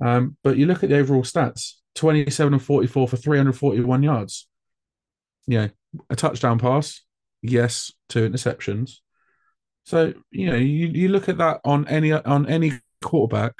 [0.00, 4.02] Um, but you look at the overall stats: twenty-seven and forty-four for three hundred forty-one
[4.02, 4.48] yards.
[5.48, 5.68] Know,
[6.08, 7.02] a touchdown pass,
[7.42, 9.01] yes, two interceptions.
[9.84, 13.54] So you know, you, you look at that on any on any quarterback,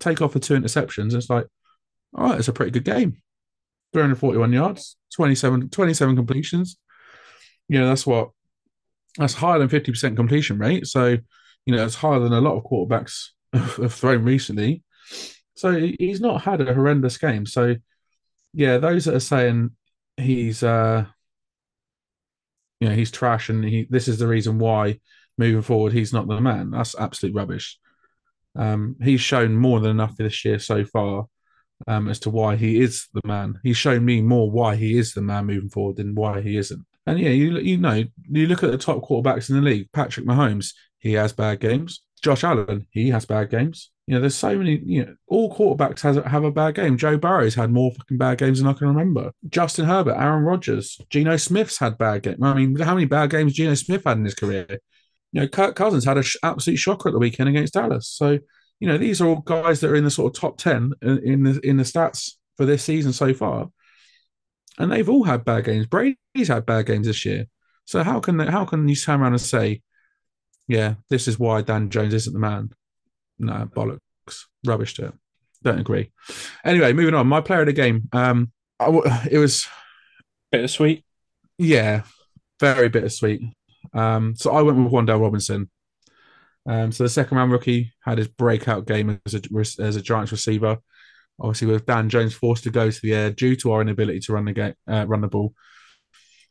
[0.00, 1.46] take off the two interceptions, it's like,
[2.14, 3.22] all right, it's a pretty good game.
[3.92, 6.76] 341 yards, 27, 27 completions.
[7.68, 8.30] You know, that's what
[9.18, 10.86] that's higher than 50% completion rate.
[10.86, 11.16] So,
[11.64, 14.82] You know, it's higher than a lot of quarterbacks have thrown recently.
[15.54, 17.46] So he's not had a horrendous game.
[17.46, 17.76] So
[18.52, 19.70] yeah, those that are saying
[20.16, 21.06] he's uh
[22.80, 25.00] you know he's trash and he this is the reason why
[25.38, 26.70] moving forward he's not the man.
[26.70, 27.78] That's absolute rubbish.
[28.54, 31.26] Um, he's shown more than enough this year so far
[31.86, 33.60] um, as to why he is the man.
[33.62, 36.84] He's shown me more why he is the man moving forward than why he isn't.
[37.06, 39.92] And yeah, you you know, you look at the top quarterbacks in the league.
[39.92, 42.02] Patrick Mahomes, he has bad games.
[42.22, 43.90] Josh Allen, he has bad games.
[44.06, 44.80] You know, there's so many.
[44.84, 46.96] You know, all quarterbacks has, have a bad game.
[46.96, 49.32] Joe Burrow's had more fucking bad games than I can remember.
[49.48, 52.38] Justin Herbert, Aaron Rodgers, Geno Smith's had bad games.
[52.42, 54.80] I mean, how many bad games Geno Smith had in his career?
[55.36, 58.08] You know, Kirk Cousins had an sh- absolute shocker at the weekend against Dallas.
[58.08, 58.38] So,
[58.80, 61.18] you know, these are all guys that are in the sort of top ten in,
[61.18, 63.68] in the in the stats for this season so far,
[64.78, 65.84] and they've all had bad games.
[65.84, 67.48] Brady's had bad games this year.
[67.84, 69.82] So how can they, how can you turn around and say,
[70.68, 72.70] yeah, this is why Dan Jones isn't the man?
[73.38, 75.14] No, bollocks, rubbish to it.
[75.62, 76.12] Don't agree.
[76.64, 77.26] Anyway, moving on.
[77.26, 78.08] My player of the game.
[78.10, 79.66] Um, I w- it was
[80.50, 81.04] bittersweet.
[81.58, 82.04] Yeah,
[82.58, 83.42] very bittersweet.
[83.94, 85.70] Um, so I went with Wan'Dale Robinson.
[86.68, 89.40] Um, so the second round rookie had his breakout game as a
[89.82, 90.78] as a Giants receiver.
[91.38, 94.32] Obviously, with Dan Jones forced to go to the air due to our inability to
[94.32, 95.54] run the game, uh, run the ball.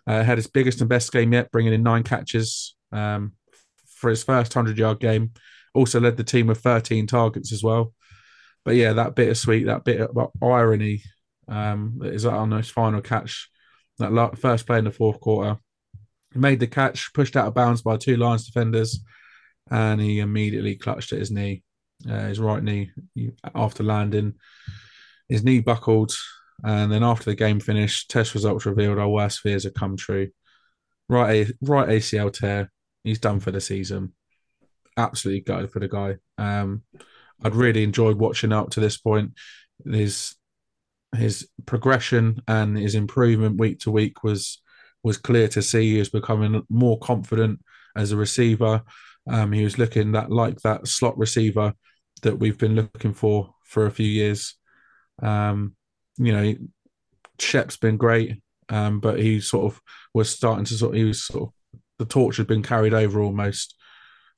[0.07, 3.33] Uh, had his biggest and best game yet, bringing in nine catches um,
[3.87, 5.31] for his first hundred yard game.
[5.73, 7.93] Also led the team with 13 targets as well.
[8.63, 11.03] But yeah, that bittersweet, that bit of irony
[11.47, 13.49] um, is that on his final catch,
[13.99, 15.59] that first play in the fourth quarter.
[16.35, 18.99] He made the catch, pushed out of bounds by two Lions defenders,
[19.71, 21.63] and he immediately clutched at his knee,
[22.07, 22.91] uh, his right knee,
[23.55, 24.35] after landing.
[25.27, 26.13] His knee buckled,
[26.63, 30.29] and then after the game finished, test results revealed our worst fears had come true.
[31.09, 32.71] Right, right ACL tear.
[33.03, 34.13] He's done for the season
[34.97, 36.15] absolutely gutted for the guy.
[36.37, 36.83] Um,
[37.43, 39.33] I'd really enjoyed watching up to this point.
[39.85, 40.35] His
[41.15, 44.61] his progression and his improvement week to week was
[45.05, 45.93] was clear to see.
[45.93, 47.59] He was becoming more confident
[47.95, 48.81] as a receiver.
[49.29, 51.73] Um, he was looking that like that slot receiver
[52.23, 54.55] that we've been looking for for a few years.
[55.21, 55.75] Um,
[56.17, 56.55] you know,
[57.39, 59.79] Shep's been great, um, but he sort of
[60.15, 60.95] was starting to sort.
[60.95, 63.75] Of, he was sort of the torch had been carried over almost.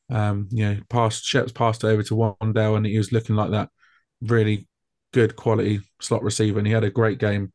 [0.09, 3.69] Um, you know, passed Shep's passed over to Wan'Dale, and he was looking like that
[4.21, 4.67] really
[5.13, 7.53] good quality slot receiver, and he had a great game.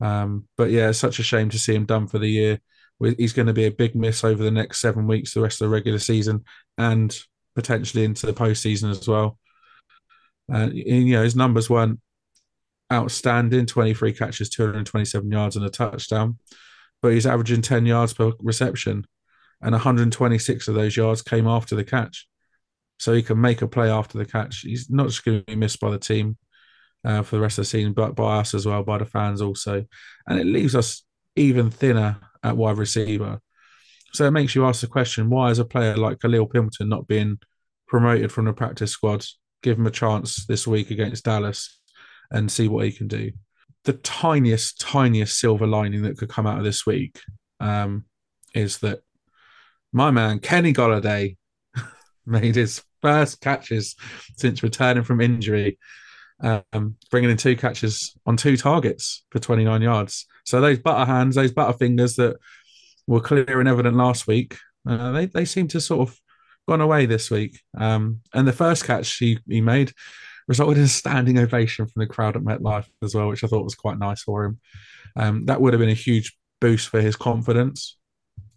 [0.00, 2.60] Um, but yeah, such a shame to see him done for the year.
[3.00, 5.66] He's going to be a big miss over the next seven weeks, the rest of
[5.66, 6.44] the regular season,
[6.76, 7.16] and
[7.54, 9.38] potentially into the postseason as well.
[10.52, 12.00] Uh, and, you know, his numbers weren't
[12.92, 16.38] outstanding 23 catches, 227 yards, and a touchdown,
[17.00, 19.06] but he's averaging 10 yards per reception
[19.62, 22.26] and 126 of those yards came after the catch.
[22.98, 24.60] So he can make a play after the catch.
[24.60, 26.36] He's not just going to be missed by the team
[27.04, 29.40] uh, for the rest of the season, but by us as well, by the fans
[29.40, 29.84] also.
[30.26, 31.04] And it leaves us
[31.36, 33.40] even thinner at wide receiver.
[34.12, 37.06] So it makes you ask the question why is a player like Kalil Pimpleton not
[37.06, 37.38] being
[37.86, 39.24] promoted from the practice squad?
[39.62, 41.80] Give him a chance this week against Dallas
[42.30, 43.30] and see what he can do.
[43.84, 47.20] The tiniest, tiniest silver lining that could come out of this week
[47.60, 48.04] um,
[48.54, 49.00] is that
[49.92, 51.36] my man Kenny Golladay
[52.26, 53.96] made his first catches
[54.36, 55.78] since returning from injury,
[56.42, 60.26] um, bringing in two catches on two targets for 29 yards.
[60.44, 62.36] So those butter hands, those butter fingers that
[63.06, 64.56] were clear and evident last week,
[64.88, 66.18] uh, they they seem to sort of
[66.68, 67.60] gone away this week.
[67.76, 69.92] Um, and the first catch he, he made
[70.48, 73.64] resulted in a standing ovation from the crowd at MetLife as well, which I thought
[73.64, 74.60] was quite nice for him.
[75.16, 77.96] Um, that would have been a huge boost for his confidence.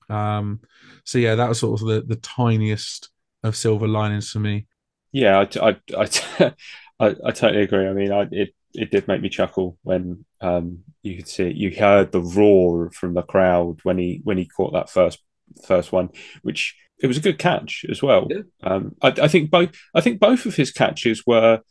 [0.10, 0.62] Um,
[1.04, 3.10] so yeah, that was sort of the, the tiniest
[3.44, 4.68] of silver linings for me.
[5.12, 6.54] Yeah, I, I, I,
[7.00, 7.88] I, I totally agree.
[7.88, 11.72] I mean, I, it it did make me chuckle when um, you could see you
[11.72, 15.20] heard the roar from the crowd when he when he caught that first
[15.66, 16.10] first one,
[16.42, 18.28] which it was a good catch as well.
[18.30, 18.42] Yeah.
[18.64, 21.62] Um, I, I, think both I think both of his catches were.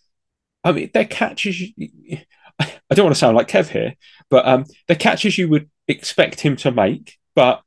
[0.64, 1.72] I mean, they're catches.
[2.58, 3.94] I don't want to sound like Kev here,
[4.30, 7.62] but um, they're catches you would expect him to make, but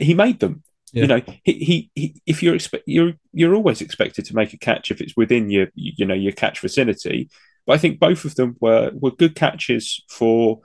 [0.00, 0.62] he made them.
[0.92, 1.02] Yeah.
[1.02, 4.58] You know, he, he, he if you're expect you're you're always expected to make a
[4.58, 7.30] catch if it's within your you know your catch vicinity.
[7.66, 10.60] But I think both of them were were good catches for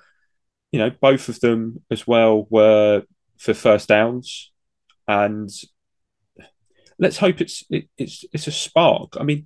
[0.71, 3.03] you know both of them as well were
[3.37, 4.51] for first downs,
[5.07, 5.49] and
[6.99, 9.15] let's hope it's it, it's it's a spark.
[9.19, 9.45] I mean,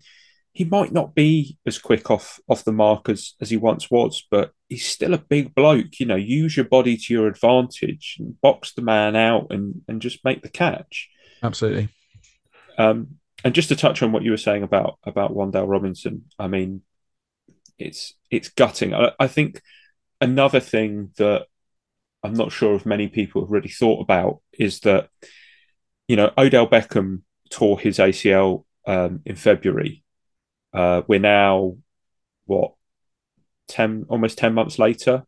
[0.58, 4.26] he might not be as quick off off the mark as, as he once was,
[4.32, 6.00] but he's still a big bloke.
[6.00, 10.02] You know, use your body to your advantage and box the man out and, and
[10.02, 11.10] just make the catch.
[11.43, 11.89] Absolutely.
[12.80, 16.48] Um, and just to touch on what you were saying about about Wan'Dale Robinson, I
[16.48, 16.82] mean,
[17.78, 18.96] it's it's gutting.
[18.96, 19.62] I, I think
[20.20, 21.46] another thing that
[22.24, 25.10] I'm not sure if many people have really thought about is that
[26.08, 30.04] you know Odell Beckham tore his ACL um, in February.
[30.74, 31.76] Uh, we're now
[32.46, 32.74] what
[33.68, 35.24] ten almost ten months later.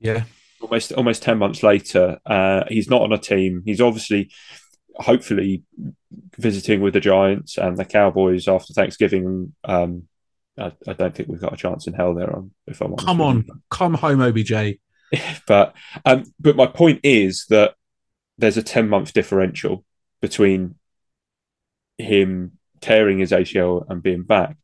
[0.00, 0.24] Yeah,
[0.60, 2.18] almost almost ten months later.
[2.24, 3.62] Uh, he's not on a team.
[3.64, 4.30] He's obviously,
[4.96, 5.62] hopefully,
[6.38, 9.54] visiting with the Giants and the Cowboys after Thanksgiving.
[9.64, 10.08] Um,
[10.58, 12.34] I, I, don't think we've got a chance in hell there.
[12.34, 14.78] On if I'm come on, come home, OBJ.
[15.46, 17.74] but um, but my point is that
[18.38, 19.84] there's a ten month differential
[20.20, 20.76] between
[21.98, 24.56] him tearing his ACL and being back.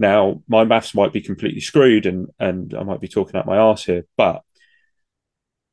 [0.00, 3.58] Now, my maths might be completely screwed, and and I might be talking out my
[3.58, 4.40] arse here, but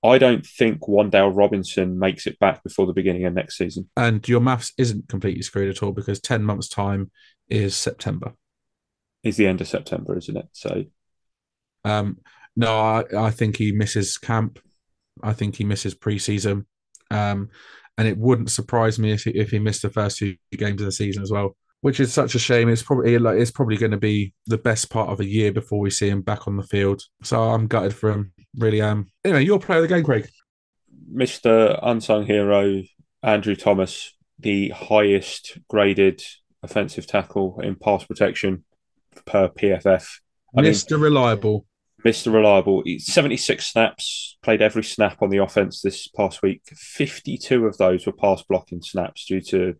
[0.03, 3.89] I don't think Wan'Dale Robinson makes it back before the beginning of next season.
[3.95, 7.09] And your maths isn't completely screwed at all because ten months' time
[7.47, 8.33] is September.
[9.23, 10.49] Is the end of September, isn't it?
[10.51, 10.83] So,
[11.85, 12.17] um,
[12.57, 14.59] no, I, I think he misses camp.
[15.23, 16.65] I think he misses preseason.
[17.09, 17.49] Um,
[17.97, 20.85] and it wouldn't surprise me if he, if he missed the first two games of
[20.85, 22.69] the season as well, which is such a shame.
[22.69, 25.79] It's probably like it's probably going to be the best part of a year before
[25.79, 27.01] we see him back on the field.
[27.23, 29.07] So I'm gutted for him, really am.
[29.23, 30.27] Anyway, your player of the game, Craig.
[31.13, 31.79] Mr.
[31.83, 32.81] Unsung Hero
[33.23, 36.21] Andrew Thomas, the highest graded
[36.63, 38.63] offensive tackle in pass protection
[39.25, 40.07] per PFF.
[40.57, 40.99] I Mr.
[41.01, 41.65] Reliable.
[42.05, 42.31] Mr.
[42.33, 42.83] Reliable.
[42.97, 46.61] 76 snaps, played every snap on the offense this past week.
[46.75, 49.75] 52 of those were pass blocking snaps due to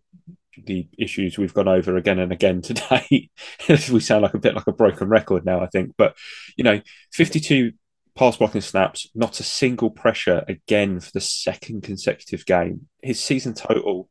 [0.66, 3.30] the issues we've gone over again and again today.
[3.68, 5.94] we sound like a bit like a broken record now, I think.
[5.96, 6.16] But,
[6.56, 6.80] you know,
[7.12, 7.72] 52
[8.14, 12.88] pass blocking snaps, not a single pressure again for the second consecutive game.
[13.02, 14.08] His season total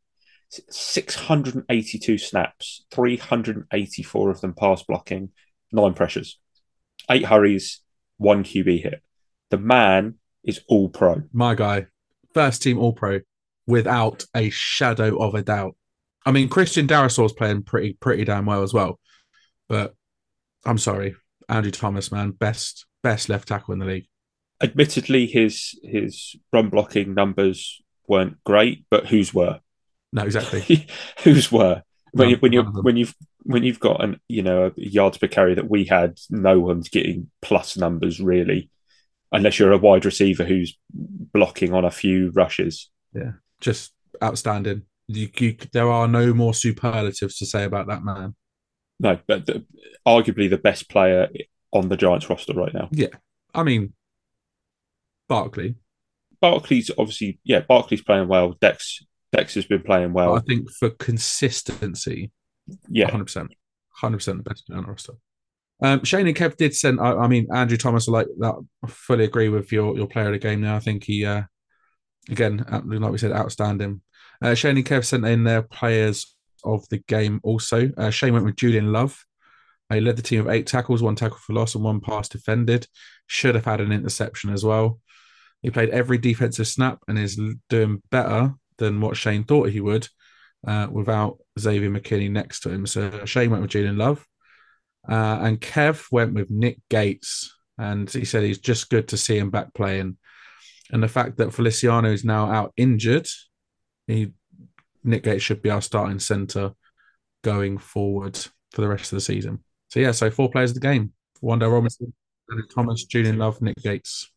[0.50, 5.30] 682 snaps, 384 of them pass blocking,
[5.72, 6.38] nine pressures,
[7.10, 7.80] eight hurries,
[8.16, 9.02] one QB hit.
[9.50, 11.22] The man is all pro.
[11.32, 11.86] My guy,
[12.32, 13.20] first team all pro
[13.66, 15.76] without a shadow of a doubt.
[16.28, 19.00] I mean, Christian Darrisaw's playing pretty pretty damn well as well.
[19.66, 19.94] But
[20.66, 21.16] I'm sorry,
[21.48, 24.08] Andrew Thomas, man, best best left tackle in the league.
[24.62, 29.60] Admittedly, his his run blocking numbers weren't great, but whose were?
[30.12, 30.86] No, exactly.
[31.24, 31.82] whose were?
[32.12, 33.14] When, you, when you when you've
[33.44, 37.30] when you've got an you know yards per carry that we had, no one's getting
[37.40, 38.68] plus numbers really,
[39.32, 42.90] unless you're a wide receiver who's blocking on a few rushes.
[43.14, 44.82] Yeah, just outstanding.
[45.08, 48.34] You, you, there are no more superlatives to say about that man.
[49.00, 49.64] No, but the,
[50.06, 51.28] arguably the best player
[51.72, 52.88] on the Giants roster right now.
[52.92, 53.08] Yeah,
[53.54, 53.94] I mean,
[55.28, 55.76] Barkley.
[56.40, 57.60] Barkley's obviously yeah.
[57.60, 58.54] Barkley's playing well.
[58.60, 60.36] Dex Dex has been playing well.
[60.36, 62.30] I think for consistency,
[62.88, 63.54] yeah, hundred percent,
[63.90, 65.14] hundred percent the best player on the roster.
[65.80, 67.00] Um, Shane and Kev did send.
[67.00, 68.08] I, I, mean, Andrew Thomas.
[68.08, 68.54] Like that.
[68.84, 70.60] I fully agree with your your player of the game.
[70.60, 71.42] Now, I think he, uh,
[72.28, 74.00] again, like we said, outstanding.
[74.42, 77.40] Uh, Shane and Kev sent in their players of the game.
[77.42, 79.24] Also, uh, Shane went with Julian Love.
[79.92, 82.86] He led the team of eight tackles, one tackle for loss, and one pass defended.
[83.26, 85.00] Should have had an interception as well.
[85.62, 90.06] He played every defensive snap and is doing better than what Shane thought he would
[90.66, 92.86] uh, without Xavier McKinney next to him.
[92.86, 94.24] So Shane went with Julian Love.
[95.08, 97.56] Uh, and Kev went with Nick Gates.
[97.78, 100.18] And he said he's just good to see him back playing.
[100.90, 103.28] And the fact that Feliciano is now out injured,
[104.08, 104.32] he
[105.04, 106.72] Nick Gates should be our starting centre
[107.42, 108.36] going forward
[108.72, 109.62] for the rest of the season.
[109.88, 112.12] So yeah, so four players of the game: Wan'Dale Robinson,
[112.74, 114.30] Thomas, Julian Love, Nick Gates.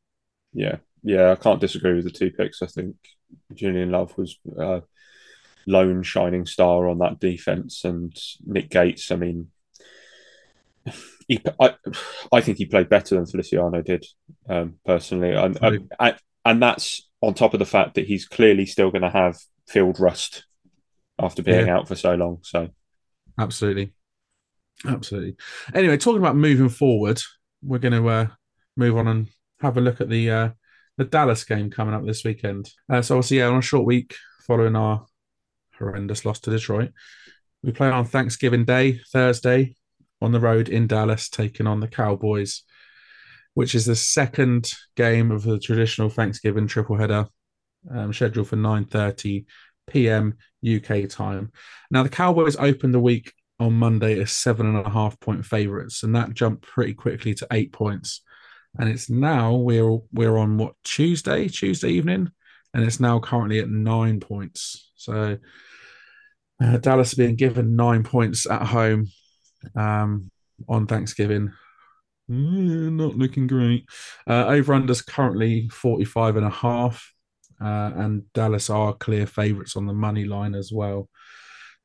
[0.53, 2.61] Yeah, yeah, I can't disagree with the two picks.
[2.61, 2.95] I think
[3.53, 4.83] Julian Love was a
[5.67, 9.11] lone shining star on that defense, and Nick Gates.
[9.11, 9.47] I mean,
[11.27, 11.75] he, I,
[12.31, 14.05] I think he played better than Feliciano did
[14.47, 15.89] um, personally, and, and
[16.45, 19.37] and that's on top of the fact that he's clearly still going to have
[19.71, 20.45] field rust
[21.19, 21.77] after being yeah.
[21.77, 22.39] out for so long.
[22.43, 22.69] So,
[23.39, 23.93] absolutely,
[24.87, 25.35] absolutely.
[25.73, 27.21] Anyway, talking about moving forward,
[27.63, 28.27] we're going to uh,
[28.75, 29.27] move on and
[29.61, 30.49] have a look at the uh,
[30.97, 32.69] the Dallas game coming up this weekend.
[32.89, 34.15] Uh, so obviously, yeah, on a short week
[34.45, 35.05] following our
[35.77, 36.91] horrendous loss to Detroit,
[37.63, 39.75] we play on Thanksgiving Day, Thursday,
[40.21, 42.63] on the road in Dallas, taking on the Cowboys,
[43.53, 47.27] which is the second game of the traditional Thanksgiving triple header,
[47.89, 49.45] um, scheduled for 9:30
[49.87, 50.37] p.m.
[50.65, 51.51] UK time.
[51.89, 56.03] Now, the Cowboys opened the week on Monday as seven and a half point favourites,
[56.03, 58.21] and that jumped pretty quickly to eight points
[58.77, 62.31] and it's now we're we're on what Tuesday, Tuesday evening,
[62.73, 64.91] and it's now currently at nine points.
[64.95, 65.37] So
[66.63, 69.07] Uh, Dallas being given nine points at home
[69.75, 70.29] um,
[70.69, 71.51] on Thanksgiving.
[72.29, 73.85] Mm, not looking great.
[74.27, 77.11] Uh, over unders currently 45 and a half.
[77.61, 81.09] Uh, and Dallas are clear favourites on the money line as well.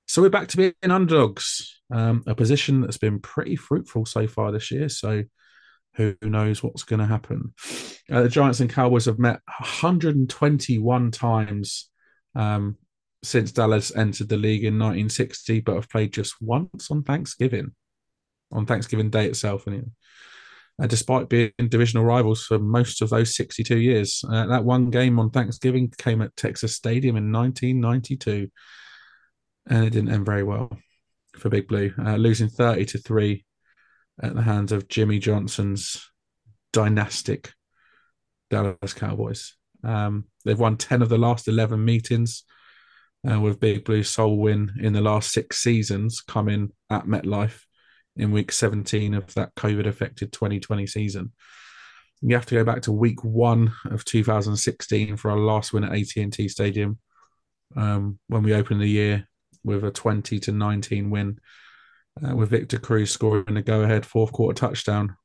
[0.06, 4.52] So we're back to being underdogs, um, a position that's been pretty fruitful so far
[4.52, 4.88] this year.
[4.88, 5.24] So
[5.94, 7.54] who knows what's going to happen?
[8.10, 11.90] Uh, the Giants and Cowboys have met 121 times
[12.34, 12.76] um,
[13.22, 17.72] since Dallas entered the league in 1960, but have played just once on Thanksgiving,
[18.52, 19.66] on Thanksgiving Day itself.
[19.66, 19.90] Anyway.
[20.80, 24.22] Uh, despite being divisional rivals for most of those 62 years.
[24.30, 28.50] Uh, that one game on Thanksgiving came at Texas Stadium in 1992
[29.68, 30.70] and it didn't end very well
[31.38, 33.44] for Big Blue, uh, losing 30 to 3
[34.22, 36.10] at the hands of Jimmy Johnson's
[36.72, 37.52] dynastic
[38.50, 39.54] Dallas Cowboys.
[39.82, 42.44] Um, they've won 10 of the last 11 meetings,
[43.28, 47.65] uh, with Big Blue's sole win in the last six seasons coming at MetLife
[48.16, 51.32] in week 17 of that COVID affected 2020 season.
[52.22, 55.92] You have to go back to week one of 2016 for our last win at
[55.92, 56.98] AT&T Stadium
[57.76, 59.28] um, when we opened the year
[59.64, 61.38] with a 20 to 19 win,
[62.24, 65.16] uh, with Victor Cruz scoring a go-ahead fourth quarter touchdown.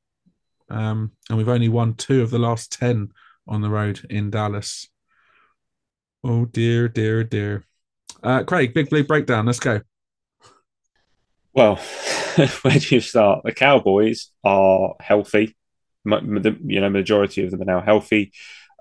[0.68, 3.10] Um, and we've only won two of the last 10
[3.48, 4.88] on the road in Dallas.
[6.24, 7.64] Oh dear, dear, dear.
[8.22, 9.46] Uh, Craig, big blue breakdown.
[9.46, 9.80] Let's go.
[11.54, 11.76] Well,
[12.62, 13.42] where do you start?
[13.44, 15.56] The Cowboys are healthy.
[16.04, 18.32] You know, majority of them are now healthy.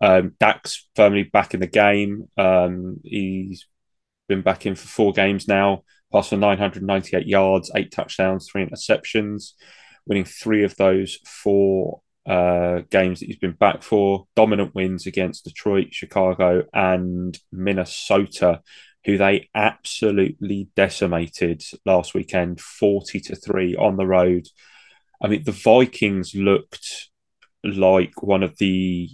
[0.02, 2.28] Um, Dak's firmly back in the game.
[2.38, 3.68] Um, he's
[4.28, 9.52] been back in for four games now, passed for 998 yards, eight touchdowns, three interceptions,
[10.08, 14.26] winning three of those four uh, games that he's been back for.
[14.36, 18.62] Dominant wins against Detroit, Chicago, and Minnesota,
[19.06, 24.48] who they absolutely decimated last weekend, 40 to 3 on the road.
[25.22, 27.10] I mean, the Vikings looked
[27.64, 29.10] like one of the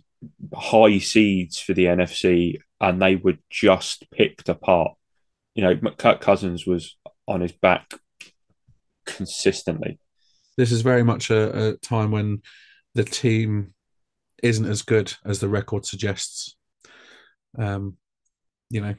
[0.54, 4.98] high seeds for the NFC, and they were just picked apart
[5.58, 6.96] you know, Kirk Cousins was
[7.28, 7.92] on his back
[9.08, 10.00] consistently.
[10.56, 12.44] This is very much a, a time when
[12.94, 13.74] the team
[14.44, 16.56] isn't as good as the record suggests.
[17.58, 17.98] Um,
[18.70, 18.94] you know,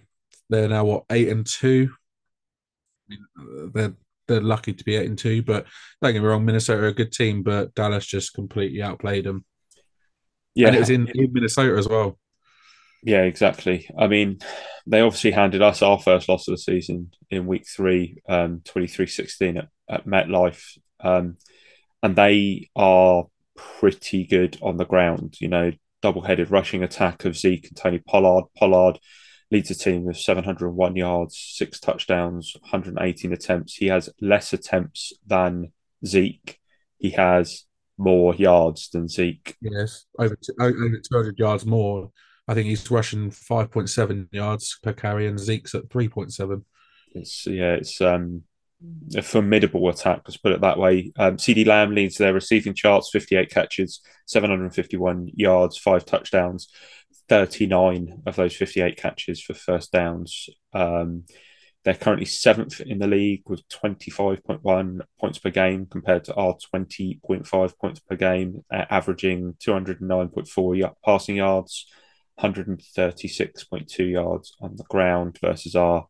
[0.48, 1.90] they're now what eight and two.
[3.10, 3.94] I mean, they're
[4.26, 5.66] they're lucky to be eight and two, but
[6.02, 9.44] don't get me wrong, Minnesota are a good team, but Dallas just completely outplayed them.
[10.54, 12.18] Yeah, and it was in, in Minnesota as well.
[13.02, 13.88] Yeah, exactly.
[13.96, 14.38] I mean,
[14.86, 19.58] they obviously handed us our first loss of the season in week three, um, 23-16
[19.58, 20.78] at, at MetLife.
[21.00, 21.36] Um,
[22.02, 23.24] and they are
[23.56, 25.36] pretty good on the ground.
[25.40, 25.72] You know,
[26.02, 28.44] double-headed rushing attack of Zeke and Tony Pollard.
[28.56, 28.98] Pollard
[29.50, 33.74] leads the team with 701 yards, six touchdowns, 118 attempts.
[33.74, 35.72] He has less attempts than
[36.04, 36.58] Zeke.
[36.98, 37.64] He has
[37.96, 39.56] more yards than Zeke.
[39.60, 42.10] Yes, over, over 200 yards more
[42.48, 46.64] I think he's rushing 5.7 yards per carry, and Zeke's at 3.7.
[47.14, 48.42] It's yeah, it's um,
[49.14, 50.22] a formidable attack.
[50.24, 51.12] Let's put it that way.
[51.18, 56.68] Um, CeeDee Lamb leads their receiving charts: 58 catches, 751 yards, five touchdowns.
[57.28, 60.48] 39 of those 58 catches for first downs.
[60.72, 61.24] Um,
[61.84, 67.78] they're currently seventh in the league with 25.1 points per game compared to our 20.5
[67.78, 71.86] points per game, averaging 209.4 passing yards
[72.40, 76.06] 136.2 yards on the ground versus our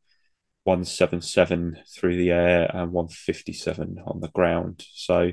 [0.65, 4.85] 177 through the air and 157 on the ground.
[4.93, 5.33] So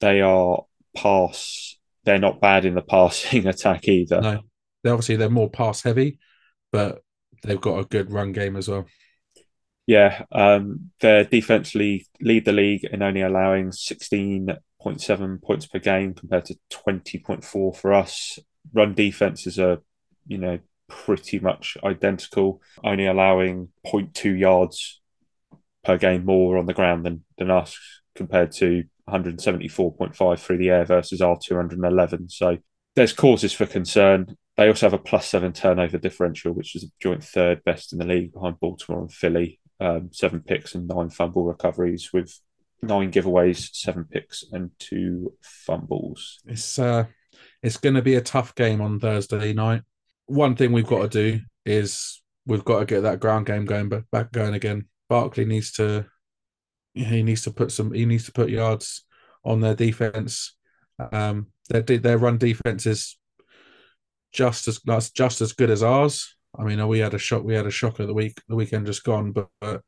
[0.00, 0.64] they are
[0.94, 1.76] pass.
[2.04, 4.20] They're not bad in the passing attack either.
[4.20, 4.40] No,
[4.88, 6.18] they obviously they're more pass heavy,
[6.72, 7.02] but
[7.42, 8.86] they've got a good run game as well.
[9.86, 16.14] Yeah, um, their defense lead, lead the league in only allowing 16.7 points per game
[16.14, 18.38] compared to 20.4 for us
[18.72, 19.82] run defenses are,
[20.26, 20.58] you know,
[20.88, 25.00] pretty much identical, only allowing 0.2 yards
[25.84, 27.78] per game more on the ground than, than us
[28.14, 32.28] compared to 174.5 through the air versus our 211.
[32.28, 32.58] So
[32.94, 34.36] there's causes for concern.
[34.58, 38.00] They also have a plus seven turnover differential, which is a joint third best in
[38.00, 39.60] the league behind Baltimore and Philly.
[39.78, 42.36] Um, seven picks and nine fumble recoveries with
[42.82, 46.40] nine giveaways, seven picks and two fumbles.
[46.44, 47.04] It's uh,
[47.62, 49.82] it's going to be a tough game on Thursday night.
[50.26, 53.88] One thing we've got to do is we've got to get that ground game going
[54.10, 54.88] back going again.
[55.08, 56.06] Barkley needs to
[56.94, 59.04] he needs to put some he needs to put yards
[59.44, 60.56] on their defense.
[61.12, 63.17] Um, their their run defense is
[64.32, 66.34] just as that's just as good as ours.
[66.58, 69.04] I mean, we had a shock we had a shocker the week the weekend just
[69.04, 69.82] gone, but, but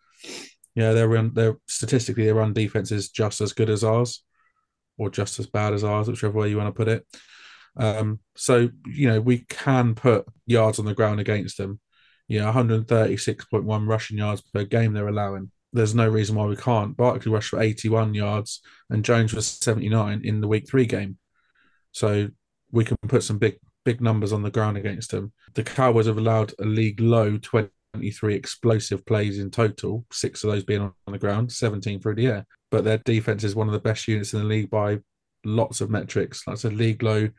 [0.74, 4.22] Yeah, their run, their statistically their run defense is just as good as ours,
[4.98, 7.06] or just as bad as ours, whichever way you want to put it.
[7.76, 11.80] Um, so you know we can put yards on the ground against them.
[12.28, 15.50] You know, 136.1 rushing yards per game they're allowing.
[15.72, 16.96] There's no reason why we can't.
[16.96, 21.18] Barkley rushed for 81 yards and Jones was 79 in the week three game.
[21.92, 22.28] So
[22.72, 25.32] we can put some big big numbers on the ground against them.
[25.54, 30.64] The Cowboys have allowed a league low 23 explosive plays in total, six of those
[30.64, 32.46] being on the ground, 17 through the air.
[32.70, 35.00] But their defense is one of the best units in the league by
[35.44, 36.42] lots of metrics.
[36.46, 37.30] That's a league low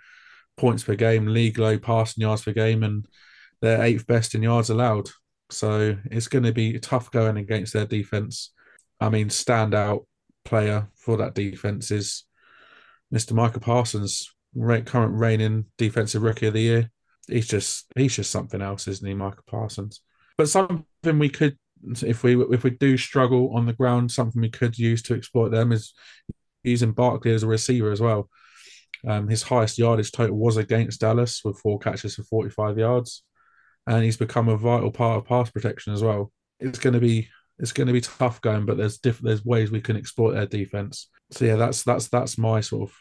[0.58, 3.06] points per game, league low passing yards per game, and
[3.62, 5.10] they're eighth best in yards allowed.
[5.50, 8.52] So it's going to be tough going against their defense.
[9.00, 10.06] I mean, standout
[10.46, 12.24] player for that defense is
[13.14, 13.34] Mr.
[13.34, 16.91] Micah Parsons, current reigning defensive rookie of the year.
[17.28, 20.02] He's just he's just something else, isn't he, Micah Parsons?
[20.38, 20.86] But something
[21.20, 21.58] we could,
[22.02, 25.49] if we if we do struggle on the ground, something we could use to exploit
[25.49, 25.93] them is
[26.64, 28.30] using Barkley as a receiver as well.
[29.08, 33.24] Um, his highest yardage total was against Dallas with four catches for 45 yards,
[33.88, 36.32] and he's become a vital part of pass protection as well.
[36.60, 39.72] It's going to be it's going to be tough going, but there's different there's ways
[39.72, 41.10] we can exploit their defense.
[41.32, 42.95] So yeah, that's that's that's my sort of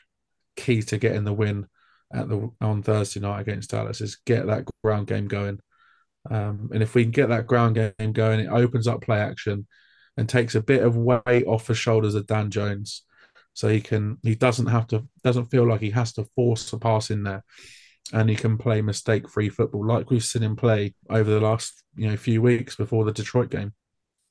[0.56, 1.66] key to getting the win
[2.12, 5.60] at the on Thursday night against Dallas is get that ground game going.
[6.28, 9.66] Um, and if we can get that ground game going, it opens up play action
[10.16, 13.04] and takes a bit of weight off the shoulders of Dan Jones.
[13.54, 16.78] So he can he doesn't have to doesn't feel like he has to force a
[16.78, 17.44] pass in there.
[18.12, 21.84] And he can play mistake free football like we've seen him play over the last,
[21.94, 23.72] you know, few weeks before the Detroit game.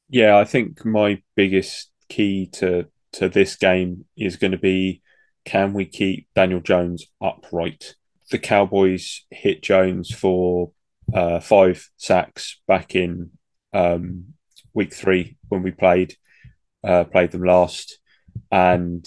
[0.09, 5.01] Yeah, I think my biggest key to to this game is going to be
[5.45, 7.95] can we keep Daniel Jones upright?
[8.31, 10.71] The Cowboys hit Jones for
[11.13, 13.31] uh, five sacks back in
[13.73, 14.33] um,
[14.73, 16.15] week three when we played
[16.83, 17.99] uh, played them last,
[18.51, 19.05] and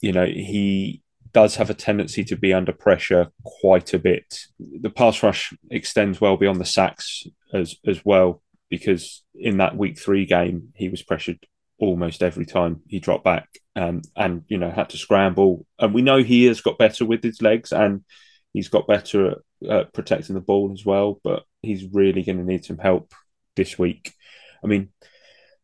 [0.00, 1.02] you know he
[1.32, 4.40] does have a tendency to be under pressure quite a bit.
[4.58, 9.98] The pass rush extends well beyond the sacks as as well because in that week
[9.98, 11.38] three game he was pressured
[11.78, 15.66] almost every time he dropped back um, and you know had to scramble.
[15.78, 18.04] And we know he has got better with his legs and
[18.52, 21.20] he's got better at, protecting the ball as well.
[21.22, 23.14] But he's really going to need some help
[23.56, 24.14] this week.
[24.62, 24.90] I mean,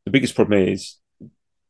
[0.04, 0.96] the biggest problem is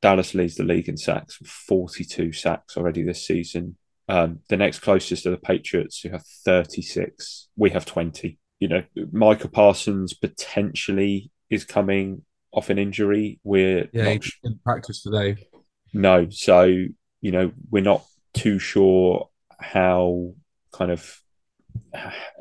[0.03, 3.77] Dallas leads the league in sacks, 42 sacks already this season.
[4.07, 7.49] Um, the next closest are the Patriots, who have 36.
[7.57, 8.39] We have 20.
[8.61, 8.83] You know,
[9.13, 12.23] Micah Parsons potentially is coming
[12.55, 13.41] off an injury.
[13.45, 14.25] We're yeah, not...
[14.45, 15.49] in practice today.
[15.93, 19.29] No, so you know we're not too sure
[19.61, 20.35] how
[20.73, 21.21] kind of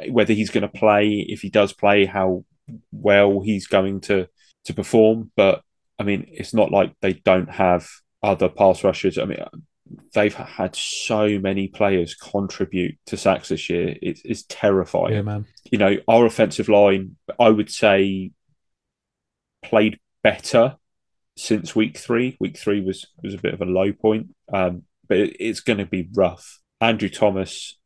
[0.09, 1.25] whether he's going to play.
[1.27, 2.45] If he does play, how
[2.91, 4.27] well he's going to
[4.65, 5.31] to perform.
[5.35, 5.61] But
[5.99, 7.87] I mean, it's not like they don't have
[8.21, 9.17] other pass rushers.
[9.17, 9.43] I mean,
[10.13, 13.95] they've had so many players contribute to sacks this year.
[14.01, 15.13] It's, it's terrifying.
[15.13, 15.45] Yeah, man.
[15.71, 18.31] You know, our offensive line, I would say,
[19.63, 20.77] played better
[21.37, 22.37] since week three.
[22.39, 25.79] Week three was was a bit of a low point, um, but it, it's going
[25.79, 26.59] to be rough.
[26.81, 27.77] Andrew Thomas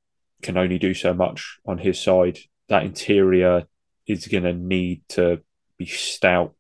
[0.42, 2.38] can only do so much on his side.
[2.70, 3.64] That interior
[4.06, 5.42] is going to need to
[5.78, 6.54] be stout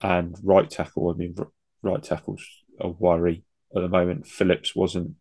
[0.00, 1.10] and right tackle.
[1.10, 1.34] I mean,
[1.82, 2.44] right tackle's
[2.80, 4.26] a worry at the moment.
[4.26, 5.14] Phillips wasn't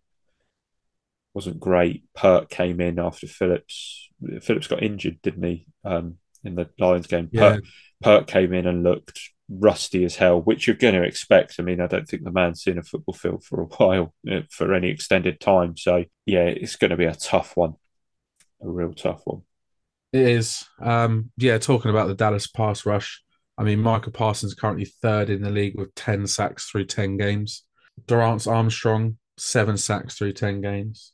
[1.34, 2.04] wasn't great.
[2.14, 4.10] Peart came in after Phillips.
[4.42, 5.68] Phillips got injured, didn't he?
[5.86, 7.30] Um, in the Lions game.
[7.32, 7.58] Yeah.
[8.04, 9.20] Peart came in and looked
[9.52, 11.56] rusty as hell, which you're going to expect.
[11.60, 14.42] I mean, I don't think the man's seen a football field for a while uh,
[14.50, 15.76] for any extended time.
[15.78, 17.76] So, yeah, it's going to be a tough one,
[18.62, 19.42] a real tough one.
[20.14, 20.66] It is.
[20.82, 23.22] Um, yeah, talking about the Dallas pass rush,
[23.58, 27.64] I mean, Micah Parsons currently third in the league with 10 sacks through 10 games.
[28.08, 31.14] Dorance Armstrong, seven sacks through 10 games.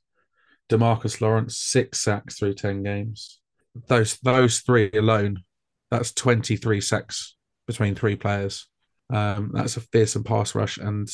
[0.70, 3.40] Demarcus Lawrence, six sacks through 10 games.
[3.88, 5.44] Those those three alone,
[5.92, 7.37] that's 23 sacks
[7.68, 8.68] between three players.
[9.10, 11.08] Um, that's a fearsome pass rush, and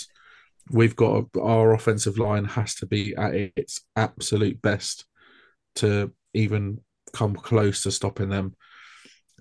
[0.71, 5.05] we've got our offensive line has to be at its absolute best
[5.75, 6.79] to even
[7.13, 8.55] come close to stopping them.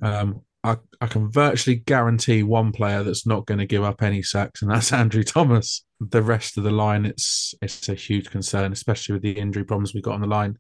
[0.01, 4.23] Um, I, I can virtually guarantee one player that's not going to give up any
[4.23, 5.85] sacks, and that's Andrew Thomas.
[6.01, 9.95] The rest of the line, it's it's a huge concern, especially with the injury problems
[9.95, 10.59] we got on the line.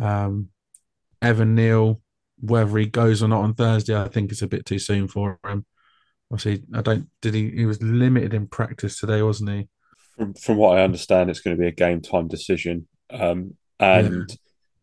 [0.00, 0.48] Um,
[1.22, 2.00] Evan Neal,
[2.40, 5.38] whether he goes or not on Thursday, I think it's a bit too soon for
[5.44, 5.64] him.
[6.32, 7.08] Obviously, I don't.
[7.22, 7.50] Did he?
[7.50, 9.68] He was limited in practice today, wasn't he?
[10.16, 14.36] From from what I understand, it's going to be a game time decision, um, and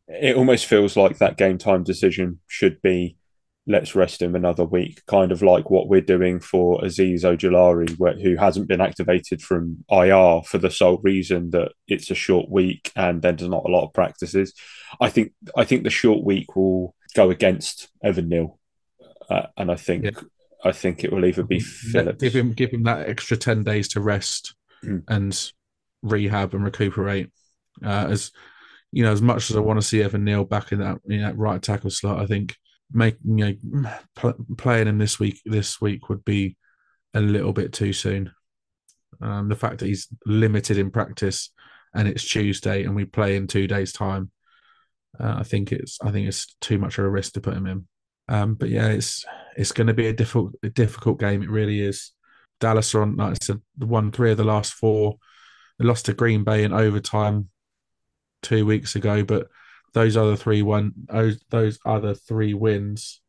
[0.10, 0.30] yeah.
[0.30, 3.18] it almost feels like that game time decision should be
[3.68, 8.38] let's rest him another week, kind of like what we're doing for Azeez Ojulari, who
[8.38, 13.22] hasn't been activated from IR for the sole reason that it's a short week and
[13.22, 14.54] then there's not a lot of practices.
[15.02, 18.60] I think I think the short week will go against Evan Neal,
[19.30, 20.12] uh, and I think yeah.
[20.64, 22.22] I think it will either be Phillips.
[22.22, 24.56] Give him give him that extra ten days to rest
[24.86, 25.04] mm.
[25.10, 25.52] and
[26.04, 27.32] rehab and recuperate.
[27.84, 28.32] Uh, as
[28.92, 31.22] you know, as much as I want to see Evan Neal back in that, in
[31.22, 32.56] that right tackle slot, I think
[32.94, 36.56] making you know, pl- playing him this week this week would be
[37.14, 38.32] a little bit too soon.
[39.20, 41.52] Um, the fact that he's limited in practice
[41.96, 44.30] and it's Tuesday and we play in two days' time,
[45.20, 47.68] uh, I think it's I think it's too much of a risk to put him
[47.68, 47.88] in.
[48.30, 51.44] Um, but yeah, it's it's going to be a difficult a difficult game.
[51.44, 52.12] It really is.
[52.60, 55.18] Dallas are on like I said, won three of the last four.
[55.80, 57.50] They lost to Green Bay in overtime
[58.42, 59.48] two weeks ago, but
[59.94, 63.22] those other three one those those other three wins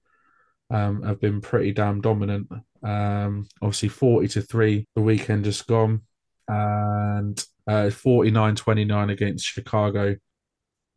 [0.71, 2.49] um, have been pretty damn dominant.
[2.83, 6.03] Um, obviously, forty to three the weekend just gone,
[6.49, 10.17] and uh, 49-29 against Chicago.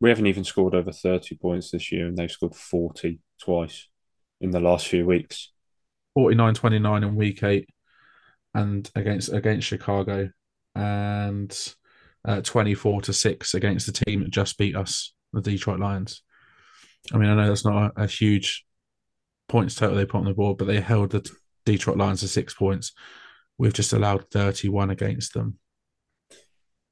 [0.02, 3.86] We haven't even scored over thirty points this year, and they've scored forty twice
[4.40, 5.52] in the last few weeks.
[6.18, 7.68] 49-29 in week eight,
[8.52, 10.28] and against against Chicago,
[10.74, 11.74] and
[12.24, 16.24] uh, twenty four to six against the team that just beat us the Detroit Lions.
[17.12, 18.64] I mean, I know that's not a, a huge
[19.48, 21.30] points total they put on the board, but they held the
[21.64, 22.90] Detroit Lions to six points.
[23.56, 25.58] We've just allowed 31 against them.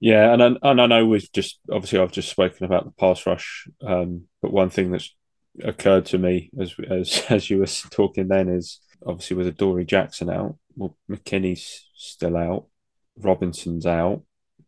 [0.01, 3.27] Yeah, and I, and I know we've just obviously I've just spoken about the pass
[3.27, 5.15] rush, um, but one thing that's
[5.63, 10.31] occurred to me as as as you were talking then is obviously with Dory Jackson
[10.31, 12.67] out, well McKinney's still out,
[13.17, 14.23] Robinson's out,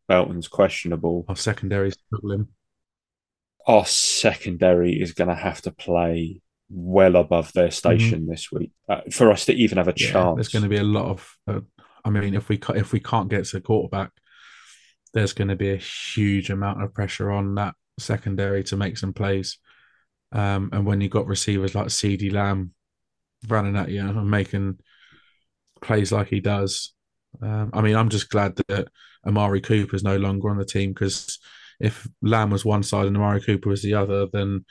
[0.07, 1.25] Belton's questionable.
[1.29, 2.49] Our secondary is struggling
[3.67, 8.31] our secondary is going to have to play well above their station mm-hmm.
[8.31, 10.37] this week uh, for us to even have a yeah, chance.
[10.37, 11.37] There's going to be a lot of.
[11.47, 11.61] Uh,
[12.05, 14.11] I mean, if we if we can't get to the quarterback,
[15.15, 19.13] there's going to be a huge amount of pressure on that secondary to make some
[19.13, 19.59] plays.
[20.33, 22.73] Um, and when you've got receivers like CeeDee Lamb
[23.49, 24.79] running at you and making
[25.81, 26.95] plays like he does,
[27.43, 28.89] um, I mean, I'm just glad that
[29.27, 31.39] Amari Cooper is no longer on the team because
[31.81, 34.65] if Lamb was one side and Amari Cooper was the other, then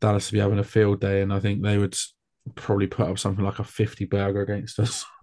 [0.00, 1.96] Dallas would be having a field day, and I think they would
[2.54, 5.04] probably put up something like a 50 burger against us.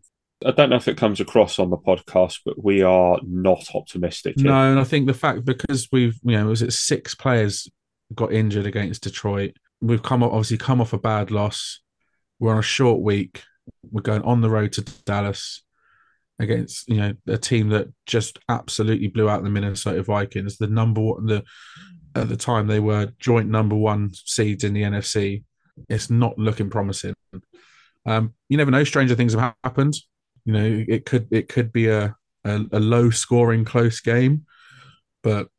[0.46, 4.38] I don't know if it comes across on the podcast, but we are not optimistic.
[4.38, 7.68] No, and I think the fact because we've you know was it six players
[8.14, 9.56] got injured against Detroit.
[9.82, 11.82] We've come obviously come off a bad loss.
[12.40, 13.44] We're on a short week.
[13.90, 15.64] We're going on the road to Dallas
[16.38, 20.58] against you know a team that just absolutely blew out the Minnesota Vikings.
[20.58, 21.44] The number one, the
[22.14, 25.44] at the time they were joint number one seeds in the NFC.
[25.90, 27.16] It's not looking promising.
[28.06, 28.84] Um, you never know.
[28.84, 29.96] Stranger things have happened.
[30.46, 34.46] You know, it could it could be a a, a low scoring close game,
[35.24, 35.50] but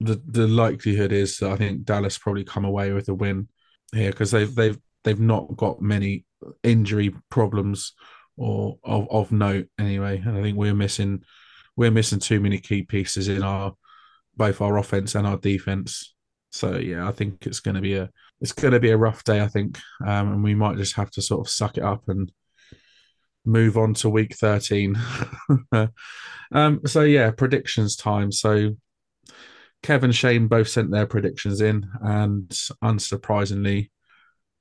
[0.00, 3.48] the the likelihood is that I think Dallas probably come away with a win
[3.92, 6.24] here because they've they've they've not got many
[6.62, 7.92] injury problems
[8.36, 10.22] or of, of note anyway.
[10.24, 11.22] And I think we're missing
[11.76, 13.74] we're missing too many key pieces in our
[14.36, 16.14] both our offense and our defense.
[16.50, 19.22] So yeah, I think it's going to be a it's going to be a rough
[19.24, 19.42] day.
[19.42, 22.32] I think, um, and we might just have to sort of suck it up and
[23.44, 24.96] move on to week thirteen.
[26.52, 28.32] um, so yeah, predictions time.
[28.32, 28.76] So
[29.82, 32.48] Kevin Shane both sent their predictions in, and
[32.84, 33.90] unsurprisingly,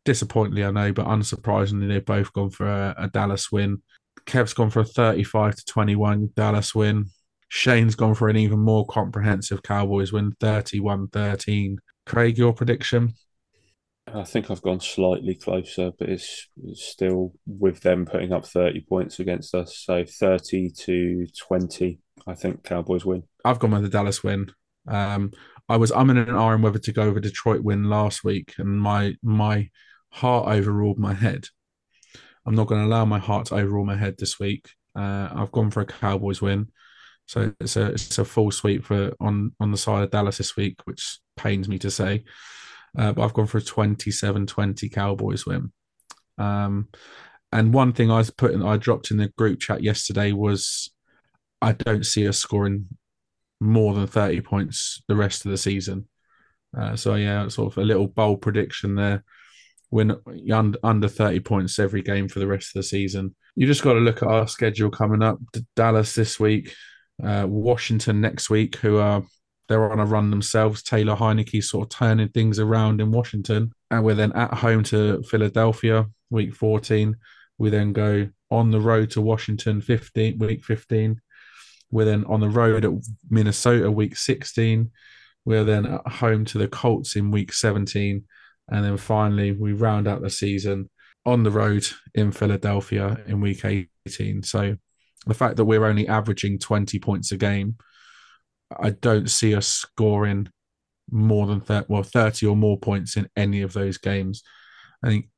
[0.06, 3.82] disappointingly, I know, but unsurprisingly, they've both gone for a, a Dallas win.
[4.26, 7.06] Kev's gone for a 35 to 21 Dallas win.
[7.50, 11.80] Shane's gone for an even more comprehensive Cowboys win, 31 13.
[12.06, 13.14] Craig, your prediction?
[14.14, 19.20] I think I've gone slightly closer, but it's, still with them putting up 30 points
[19.20, 19.78] against us.
[19.78, 23.24] So 30 to 20, I think Cowboys win.
[23.46, 24.52] I've gone with the Dallas win.
[24.88, 25.32] Um,
[25.68, 28.80] I was umming and ahhing whether to go with over Detroit win last week, and
[28.82, 29.70] my my
[30.12, 31.46] heart overruled my head.
[32.46, 34.72] I'm not going to allow my heart to overrule my head this week.
[34.96, 36.72] Uh, I've gone for a Cowboys win,
[37.28, 40.56] so it's a it's a full sweep for on on the side of Dallas this
[40.56, 42.24] week, which pains me to say.
[43.00, 45.72] Uh, but I've gone for a 27-20 Cowboys win.
[46.38, 46.90] Um,
[47.52, 50.92] and one thing I was putting, I dropped in the group chat yesterday was
[51.62, 52.88] I don't see us scoring
[53.62, 56.08] more than 30 points the rest of the season.
[56.78, 59.24] Uh, so yeah, sort of a little bold prediction there
[59.92, 60.16] win
[60.84, 63.36] under 30 points every game for the rest of the season.
[63.56, 65.40] You just got to look at our schedule coming up.
[65.76, 66.74] Dallas this week,
[67.24, 69.24] uh, Washington next week, who are
[69.70, 70.82] they're on a run themselves.
[70.82, 73.72] Taylor Heinicke sort of turning things around in Washington.
[73.92, 77.16] And we're then at home to Philadelphia, week 14.
[77.60, 81.22] We then go on the road to Washington, 15, week 15.
[81.92, 82.92] We're then on the road at
[83.30, 84.90] Minnesota, week 16.
[85.46, 88.24] We're then at home to the Colts in week 17.
[88.70, 90.90] And then finally, we round out the season
[91.28, 94.42] on the road in Philadelphia in week 18.
[94.42, 94.78] So
[95.28, 97.78] the fact that we're only averaging 20 points a game,
[98.78, 100.50] I don't see us scoring
[101.12, 104.44] more than 30, well 30 or more points in any of those games.
[105.04, 105.30] I think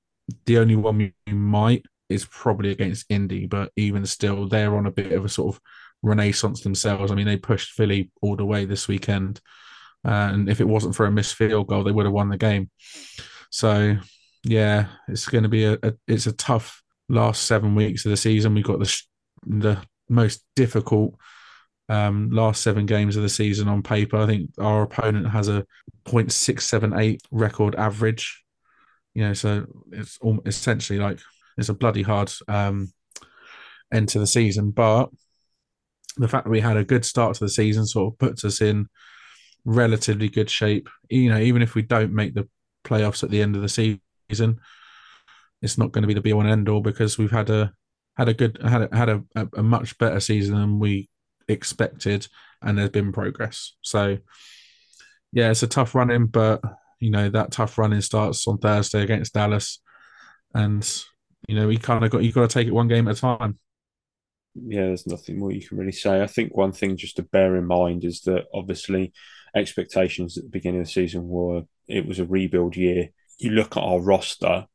[0.45, 4.91] the only one we might is probably against Indy, but even still, they're on a
[4.91, 5.61] bit of a sort of
[6.01, 7.11] renaissance themselves.
[7.11, 9.39] I mean, they pushed Philly all the way this weekend,
[10.03, 12.69] and if it wasn't for a missed field goal, they would have won the game.
[13.49, 13.97] So,
[14.43, 18.17] yeah, it's going to be a, a it's a tough last seven weeks of the
[18.17, 18.55] season.
[18.55, 19.01] We've got the
[19.45, 21.15] the most difficult
[21.91, 24.15] um, last seven games of the season on paper.
[24.15, 25.65] I think our opponent has a
[26.05, 28.43] 0.678 record average.
[29.13, 31.19] You know, so it's essentially like
[31.57, 32.93] it's a bloody hard um,
[33.93, 34.71] end to the season.
[34.71, 35.09] But
[36.15, 38.61] the fact that we had a good start to the season sort of puts us
[38.61, 38.87] in
[39.65, 40.87] relatively good shape.
[41.09, 42.47] You know, even if we don't make the
[42.85, 44.61] playoffs at the end of the season,
[45.61, 47.73] it's not going to be the be all and end all because we've had a
[48.15, 49.23] had a good had a, had a,
[49.57, 51.09] a much better season than we
[51.51, 52.27] expected,
[52.61, 53.73] and there's been progress.
[53.81, 54.17] So,
[55.31, 56.61] yeah, it's a tough running, but
[56.99, 59.81] you know that tough running starts on Thursday against Dallas,
[60.53, 60.87] and
[61.47, 63.21] you know we kind of got you got to take it one game at a
[63.21, 63.59] time.
[64.53, 66.21] Yeah, there's nothing more you can really say.
[66.21, 69.13] I think one thing just to bear in mind is that obviously
[69.55, 73.09] expectations at the beginning of the season were it was a rebuild year.
[73.37, 74.67] You look at our roster,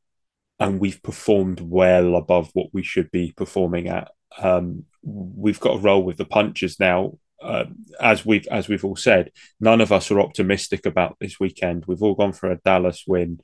[0.59, 4.11] and we've performed well above what we should be performing at.
[4.39, 7.17] Um, we've got to roll with the punches now.
[7.41, 7.65] Uh,
[8.01, 11.85] as we've as we've all said, none of us are optimistic about this weekend.
[11.85, 13.39] We've all gone for a Dallas win.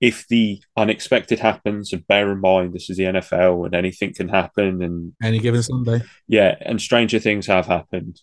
[0.00, 4.28] If the unexpected happens, and bear in mind this is the NFL and anything can
[4.28, 8.20] happen, and any given Sunday, yeah, and stranger things have happened.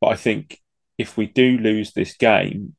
[0.00, 0.60] But I think
[0.98, 2.76] if we do lose this game,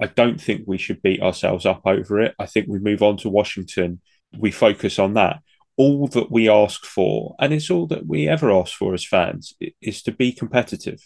[0.00, 2.34] I don't think we should beat ourselves up over it.
[2.38, 4.00] I think we move on to Washington.
[4.36, 5.40] We focus on that
[5.78, 9.54] all that we ask for, and it's all that we ever ask for as fans,
[9.80, 11.00] is to be competitive,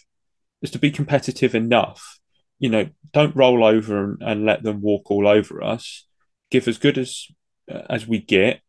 [0.61, 2.19] is to be competitive enough.
[2.59, 6.05] You know, don't roll over and, and let them walk all over us.
[6.49, 7.27] Give as good as
[7.89, 8.61] as we get,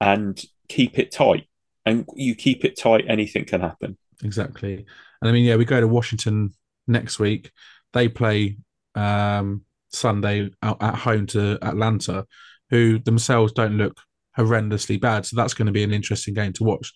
[0.00, 1.46] and keep it tight.
[1.86, 3.96] And you keep it tight, anything can happen.
[4.24, 4.84] Exactly.
[5.20, 6.52] And I mean, yeah, we go to Washington
[6.86, 7.50] next week.
[7.92, 8.58] They play
[8.94, 12.26] um, Sunday at home to Atlanta,
[12.70, 14.00] who themselves don't look
[14.38, 15.26] horrendously bad.
[15.26, 16.92] So that's going to be an interesting game to watch.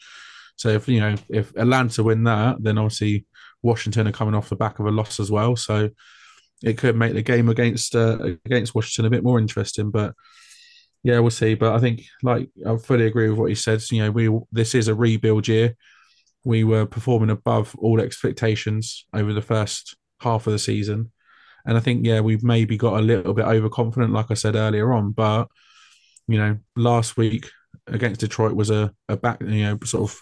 [0.56, 3.26] So if you know if Atlanta win that, then obviously
[3.62, 5.56] Washington are coming off the back of a loss as well.
[5.56, 5.90] So
[6.62, 9.90] it could make the game against uh, against Washington a bit more interesting.
[9.90, 10.14] But
[11.02, 11.54] yeah, we'll see.
[11.54, 13.82] But I think like I fully agree with what he said.
[13.90, 15.74] You know, we this is a rebuild year.
[16.44, 21.12] We were performing above all expectations over the first half of the season.
[21.64, 24.92] And I think, yeah, we've maybe got a little bit overconfident, like I said earlier
[24.92, 25.12] on.
[25.12, 25.46] But
[26.32, 27.50] you know, last week
[27.86, 30.20] against Detroit was a, a back, you know, sort of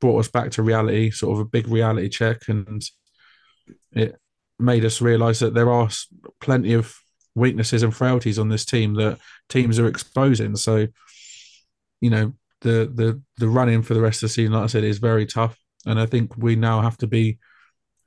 [0.00, 2.48] brought us back to reality, sort of a big reality check.
[2.48, 2.82] And
[3.92, 4.16] it
[4.58, 5.88] made us realize that there are
[6.40, 6.94] plenty of
[7.34, 9.18] weaknesses and frailties on this team that
[9.48, 10.56] teams are exposing.
[10.56, 10.88] So,
[12.00, 14.84] you know, the the the running for the rest of the season, like I said,
[14.84, 15.56] is very tough.
[15.86, 17.38] And I think we now have to be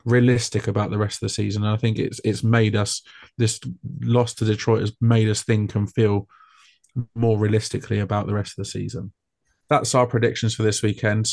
[0.06, 1.64] realistic about the rest of the season.
[1.64, 3.02] And I think it's it's made us
[3.38, 3.60] this
[4.02, 6.28] loss to Detroit has made us think and feel
[7.16, 9.14] more realistically about the rest of the season.
[9.70, 11.28] That's our predictions for this weekend.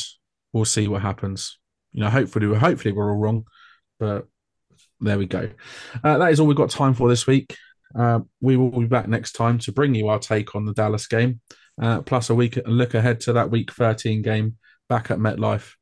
[0.53, 1.57] We'll see what happens.
[1.91, 3.45] You know, hopefully, hopefully we're all wrong,
[3.99, 4.27] but
[4.99, 5.49] there we go.
[6.03, 7.55] Uh, that is all we've got time for this week.
[7.97, 11.07] Uh, we will be back next time to bring you our take on the Dallas
[11.07, 11.41] game,
[11.81, 14.57] uh, plus a week a look ahead to that Week 13 game
[14.87, 15.73] back at MetLife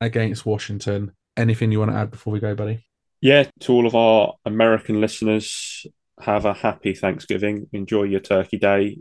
[0.00, 1.12] against Washington.
[1.36, 2.84] Anything you want to add before we go, buddy?
[3.20, 5.86] Yeah, to all of our American listeners,
[6.20, 7.66] have a happy Thanksgiving.
[7.72, 8.98] Enjoy your Turkey Day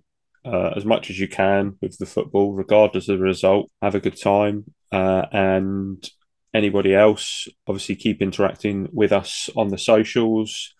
[0.47, 3.69] uh, as much as you can with the football, regardless of the result.
[3.81, 4.65] Have a good time.
[4.91, 6.09] Uh, and
[6.53, 10.73] anybody else, obviously, keep interacting with us on the socials.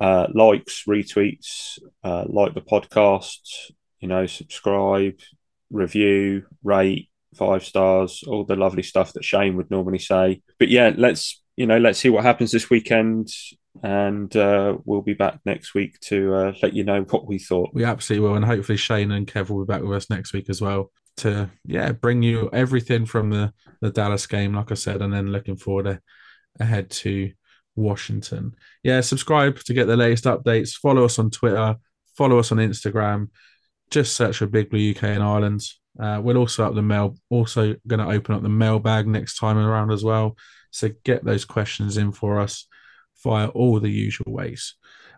[0.00, 5.18] Uh, likes, retweets, uh, like the podcast, you know, subscribe,
[5.70, 10.42] review, rate, five stars, all the lovely stuff that Shane would normally say.
[10.58, 13.28] But yeah, let's you know, let's see what happens this weekend
[13.82, 17.70] and uh, we'll be back next week to uh, let you know what we thought.
[17.72, 20.50] We absolutely will, and hopefully Shane and Kev will be back with us next week
[20.50, 25.02] as well to yeah bring you everything from the the Dallas game, like I said,
[25.02, 26.00] and then looking forward to,
[26.60, 27.32] ahead to
[27.74, 28.54] Washington.
[28.82, 30.74] Yeah, subscribe to get the latest updates.
[30.74, 31.76] Follow us on Twitter.
[32.16, 33.28] Follow us on Instagram.
[33.90, 35.62] Just search for Big Blue UK and Ireland.
[35.98, 37.16] Uh, we'll also up the mail.
[37.30, 40.36] Also going to open up the mailbag next time around as well.
[40.70, 42.66] So get those questions in for us
[43.22, 44.74] via all the usual ways.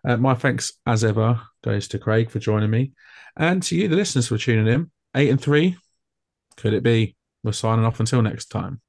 [0.06, 2.92] Uh, my thanks, as ever, goes to Craig for joining me,
[3.36, 4.90] and to you, the listeners, for tuning in.
[5.16, 5.76] Eight and three,
[6.56, 7.16] could it be?
[7.42, 8.80] We're signing off until next time.